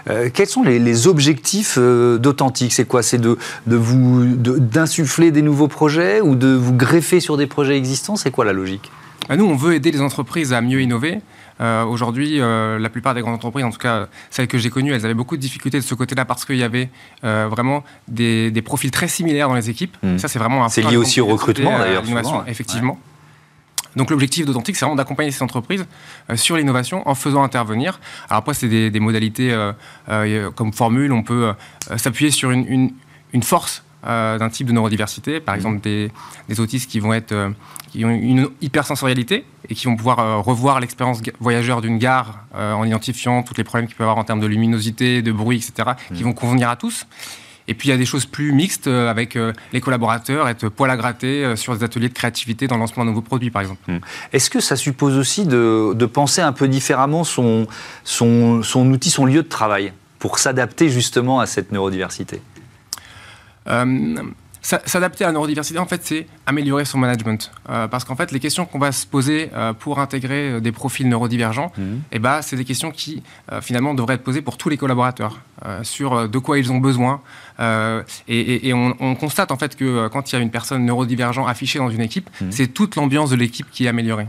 Euh, 0.09 0.31
quels 0.33 0.47
sont 0.47 0.63
les, 0.63 0.79
les 0.79 1.07
objectifs 1.07 1.79
d'Authentique? 1.79 2.73
C'est 2.73 2.87
quoi? 2.87 3.03
C'est 3.03 3.19
de, 3.19 3.37
de 3.67 3.77
vous 3.77 4.25
de- 4.25 4.59
d'insuffler 4.59 5.31
des 5.31 5.43
nouveaux 5.43 5.69
projets 5.69 6.21
ou 6.21 6.35
de 6.35 6.49
vous 6.49 6.73
greffer 6.73 7.21
sur 7.21 7.37
des 7.37 7.47
projets 7.47 7.77
existants? 7.77 8.17
C'est 8.17 8.31
quoi 8.31 8.45
la 8.45 8.53
logique? 8.53 8.91
Nous, 9.29 9.45
on 9.45 9.57
veut 9.57 9.75
aider 9.75 9.91
les 9.91 10.01
entreprises 10.01 10.53
à 10.53 10.61
mieux 10.61 10.81
innover. 10.81 11.21
Euh, 11.61 11.85
Aujourd'hui, 11.85 12.41
euh, 12.41 12.79
la 12.79 12.89
plupart 12.91 13.13
des 13.15 13.23
grandes 13.23 13.35
entreprises, 13.35 13.65
en 13.65 13.71
tout 13.71 13.79
cas 13.79 14.07
celles 14.31 14.47
que 14.47 14.57
j'ai 14.57 14.71
connues, 14.71 14.93
elles 14.93 15.05
avaient 15.05 15.15
beaucoup 15.15 15.37
de 15.37 15.41
difficultés 15.41 15.79
de 15.79 15.85
ce 15.85 15.95
côté-là 15.95 16.25
parce 16.25 16.45
qu'il 16.45 16.57
y 16.59 16.63
avait 16.63 16.91
euh, 17.25 17.49
vraiment 17.51 17.83
des, 18.09 18.51
des 18.51 18.63
profils 18.63 18.91
très 18.91 19.09
similaires 19.09 19.49
dans 19.49 19.55
les 19.55 19.69
équipes. 19.69 19.97
Mhm. 20.03 20.19
Ça, 20.19 20.29
c'est 20.29 20.39
vraiment 20.39 20.65
un 20.65 20.69
C'est 20.69 20.83
lié 20.83 20.97
aussi 20.97 21.21
au 21.21 21.27
recrutement, 21.27 21.77
d'ailleurs, 21.79 22.03
ouais. 22.45 22.53
Donc 23.97 24.11
l'objectif 24.11 24.47
d'Authentique, 24.47 24.77
c'est 24.77 24.85
vraiment 24.85 24.97
d'accompagner 24.97 25.31
ces 25.31 25.43
entreprises 25.43 25.87
euh, 26.31 26.37
sur 26.37 26.57
l'innovation 26.57 27.07
en 27.09 27.15
faisant 27.15 27.43
intervenir. 27.43 27.99
Alors 28.29 28.41
après, 28.41 28.55
c'est 28.55 28.69
des, 28.69 28.91
des 28.91 29.01
modalités 29.01 29.53
euh, 29.53 29.73
euh, 30.11 30.51
comme 30.51 30.73
formule, 30.73 31.13
on 31.13 31.23
peut 31.23 31.53
s'appuyer 31.97 32.31
sur 32.31 32.51
une, 32.51 32.67
une- 32.67 32.93
une 33.33 33.43
force 33.43 33.83
d'un 34.05 34.49
type 34.51 34.69
de 34.69 34.73
neurodiversité, 34.73 35.41
par 35.41 35.57
exemple 35.57 35.81
des, 35.81 36.13
des 36.49 36.61
autistes 36.61 36.89
qui 36.89 37.01
vont 37.01 37.13
être 37.13 37.33
euh, 37.33 37.51
qui 37.91 38.05
ont 38.05 38.11
une 38.11 38.49
hypersensorialité 38.61 39.45
et 39.69 39.75
qui 39.75 39.87
vont 39.87 39.97
pouvoir 39.97 40.21
euh, 40.21 40.37
revoir 40.37 40.79
l'expérience 40.79 41.21
voyageur 41.41 41.81
d'une 41.81 41.99
gare 41.99 42.39
euh, 42.55 42.73
en 42.75 42.85
identifiant 42.85 43.43
tous 43.43 43.55
les 43.57 43.65
problèmes 43.65 43.89
qu'il 43.89 43.97
peut 43.97 44.05
y 44.05 44.07
avoir 44.07 44.19
en 44.19 44.23
termes 44.23 44.39
de 44.41 44.47
luminosité, 44.47 45.23
de 45.23 45.33
bruit, 45.33 45.57
etc., 45.57 45.97
qui 46.15 46.23
vont 46.23 46.35
convenir 46.35 46.69
à 46.71 46.77
tous. 46.77 47.05
Et 47.69 47.75
puis 47.75 47.89
il 47.89 47.93
y 47.93 47.95
a 47.95 47.97
des 47.97 48.07
choses 48.07 48.27
plus 48.27 48.53
mixtes 48.53 48.87
euh, 48.87 49.11
avec 49.11 49.37
euh, 49.37 49.53
les 49.73 49.81
collaborateurs, 49.81 50.49
être 50.49 50.69
poil 50.69 50.91
à 50.91 50.97
gratter 50.97 51.45
euh, 51.45 51.57
sur 51.57 51.77
des 51.77 51.83
ateliers 51.83 52.09
de 52.09 52.15
créativité 52.15 52.69
dans 52.69 52.77
le 52.77 52.81
lancement 52.81 53.05
de 53.05 53.11
nouveaux 53.11 53.23
produits, 53.23 53.51
par 53.51 53.63
exemple. 53.63 53.81
Est-ce 54.33 54.51
que 54.51 54.61
ça 54.61 54.77
suppose 54.77 55.17
aussi 55.17 55.47
de, 55.47 55.93
de 55.95 56.07
penser 56.07 56.41
un 56.41 56.53
peu 56.53 56.69
différemment 56.69 57.25
son, 57.25 57.67
son, 58.05 58.63
son 58.63 58.91
outil, 58.91 59.11
son 59.11 59.25
lieu 59.25 59.43
de 59.43 59.49
travail 59.49 59.93
pour 60.19 60.39
s'adapter 60.39 60.89
justement 60.89 61.41
à 61.41 61.47
cette 61.47 61.73
neurodiversité? 61.73 62.41
Euh, 63.69 64.23
S'adapter 64.85 65.23
à 65.23 65.29
la 65.29 65.33
neurodiversité, 65.33 65.79
en 65.79 65.87
fait, 65.87 66.01
c'est 66.05 66.27
améliorer 66.45 66.85
son 66.85 66.99
management. 66.99 67.53
Euh, 67.71 67.87
parce 67.87 68.05
qu'en 68.05 68.17
fait, 68.17 68.33
les 68.33 68.41
questions 68.41 68.67
qu'on 68.67 68.81
va 68.81 68.91
se 68.91 69.07
poser 69.07 69.51
euh, 69.55 69.73
pour 69.73 70.01
intégrer 70.01 70.51
euh, 70.55 70.61
des 70.61 70.73
profils 70.73 71.09
neurodivergents, 71.09 71.71
eh 72.11 72.19
ben, 72.19 72.43
c'est 72.43 72.57
des 72.57 72.65
questions 72.65 72.91
qui, 72.91 73.23
euh, 73.53 73.61
finalement, 73.61 73.95
devraient 73.95 74.15
être 74.15 74.25
posées 74.25 74.43
pour 74.43 74.57
tous 74.57 74.69
les 74.69 74.77
collaborateurs, 74.77 75.39
sur 75.83 76.29
de 76.29 76.39
quoi 76.39 76.59
ils 76.59 76.71
ont 76.73 76.79
besoin. 76.79 77.21
Et 77.61 78.41
et- 78.41 78.69
et 78.69 78.75
on, 78.75 78.95
on 79.01 79.15
constate, 79.15 79.51
en 79.53 79.57
fait, 79.57 79.77
que 79.77 80.09
quand 80.09 80.33
il 80.33 80.37
y 80.37 80.39
a 80.39 80.43
une 80.43 80.51
personne 80.51 80.85
neurodivergente 80.85 81.49
affichée 81.49 81.79
dans 81.79 81.91
une 81.91 82.01
équipe, 82.03 82.29
c'est 82.51 82.67
toute 82.69 82.97
l'ambiance 82.97 83.31
de 83.31 83.37
l'équipe 83.37 83.67
qui 83.71 83.85
est 83.87 83.89
améliorée. 83.89 84.27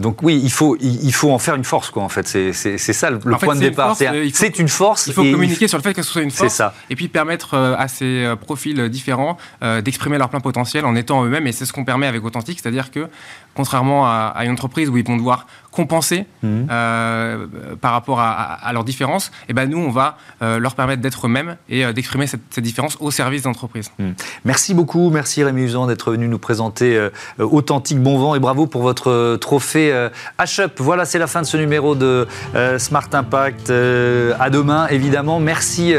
Donc 0.00 0.24
oui, 0.24 0.40
il 0.42 0.50
faut, 0.50 0.76
il, 0.80 1.12
faut 1.14 1.30
en 1.30 1.38
faire 1.38 1.54
une 1.54 1.62
force, 1.62 1.88
quoi, 1.90 2.02
en 2.02 2.08
fait. 2.08 2.26
C'est 2.26 2.52
ça 2.52 3.10
le, 3.10 3.20
fait, 3.20 3.22
point 3.46 3.54
de 3.54 3.60
c'est 3.60 3.64
une 3.66 3.70
départ. 3.70 3.96
un- 4.00 4.04
euh, 4.14 4.24
il 4.24 4.32
faut- 4.32 4.38
C'est 4.38 4.58
une 4.58 4.68
force. 4.68 5.06
Il 5.06 5.12
faut 5.12 5.22
communiquer 5.22 5.68
sur 5.68 5.78
le 5.78 5.84
fait 5.84 5.94
que 5.94 6.02
ce 6.02 6.10
soit 6.10 6.22
une 6.22 6.30
C'est 6.30 6.38
force. 6.38 6.54
ça. 6.54 6.74
Et 6.90 6.96
puis 6.96 7.06
permettre 7.06 7.54
euh, 7.54 7.76
à 7.78 7.86
ces 7.86 8.24
euh, 8.24 8.34
profils 8.34 8.88
différents 8.88 9.36
d'exprimer 9.82 10.18
leur 10.18 10.28
plein 10.30 10.40
potentiel 10.40 10.84
en 10.84 10.96
étant 10.96 11.24
eux-mêmes. 11.24 11.46
Et 11.46 11.52
c'est 11.52 11.64
ce 11.64 11.72
qu'on 11.72 11.84
permet 11.84 12.08
avec 12.08 12.24
Authentique, 12.24 12.58
c'est-à-dire 12.60 12.90
que 12.90 13.08
contrairement 13.54 14.04
à, 14.06 14.32
à 14.34 14.44
une 14.44 14.50
entreprise 14.50 14.88
où 14.88 14.96
ils 14.96 15.06
vont 15.06 15.16
devoir 15.16 15.46
compenser 15.74 16.26
Mhm. 16.42 16.66
euh, 16.70 17.46
par 17.80 17.92
rapport 17.92 18.20
à, 18.20 18.30
à- 18.30 18.68
à 18.68 18.72
leurs 18.72 18.84
différences, 18.84 19.30
et 19.48 19.52
ben 19.52 19.68
nous, 19.68 19.78
on 19.78 19.90
va 19.90 20.16
euh, 20.42 20.58
leur 20.58 20.74
permettre 20.74 21.02
d'être 21.02 21.26
eux-mêmes 21.26 21.56
et 21.68 21.84
euh, 21.84 21.92
d'exprimer 21.92 22.26
cette, 22.26 22.42
cette 22.50 22.62
différence 22.64 22.96
au 23.00 23.10
service 23.10 23.42
d'entreprise. 23.42 23.90
Merci 24.44 24.74
beaucoup, 24.74 25.10
merci 25.10 25.42
Rémi 25.42 25.62
Usan 25.62 25.86
d'être 25.86 26.12
venu 26.12 26.28
nous 26.28 26.38
présenter 26.38 27.08
Authentique 27.38 28.00
Bon 28.02 28.18
Vent 28.18 28.34
et 28.34 28.38
bravo 28.40 28.66
pour 28.66 28.82
votre 28.82 29.36
trophée 29.36 29.90
H-Up. 30.38 30.74
Voilà, 30.78 31.04
c'est 31.04 31.18
la 31.18 31.26
fin 31.26 31.40
de 31.42 31.46
ce 31.46 31.56
numéro 31.56 31.94
de 31.94 32.26
Smart 32.78 33.08
Impact. 33.12 33.70
À 33.70 34.50
demain, 34.50 34.86
évidemment. 34.88 35.40
Merci 35.40 35.94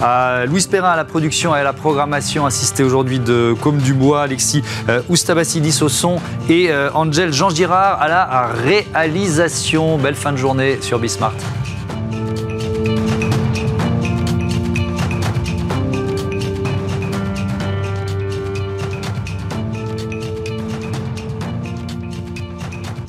à 0.00 0.44
Louis 0.46 0.66
Perrin 0.70 0.90
à 0.90 0.96
la 0.96 1.04
production 1.04 1.54
et 1.54 1.58
à 1.60 1.64
la 1.64 1.72
programmation, 1.72 2.46
assisté 2.46 2.82
aujourd'hui 2.82 3.18
de 3.18 3.54
Comme 3.62 3.78
Dubois, 3.78 4.22
Alexis 4.22 4.62
Oustabassidis 5.08 5.82
au 5.82 5.88
son 5.88 6.16
et 6.48 6.70
Angel 6.94 7.32
Jean 7.32 7.50
Girard 7.50 8.00
à 8.00 8.08
la 8.08 8.46
réalisation. 8.46 9.17
Belle 9.98 10.14
fin 10.14 10.32
de 10.32 10.36
journée 10.36 10.78
sur 10.80 10.98
Bismart. 11.00 11.34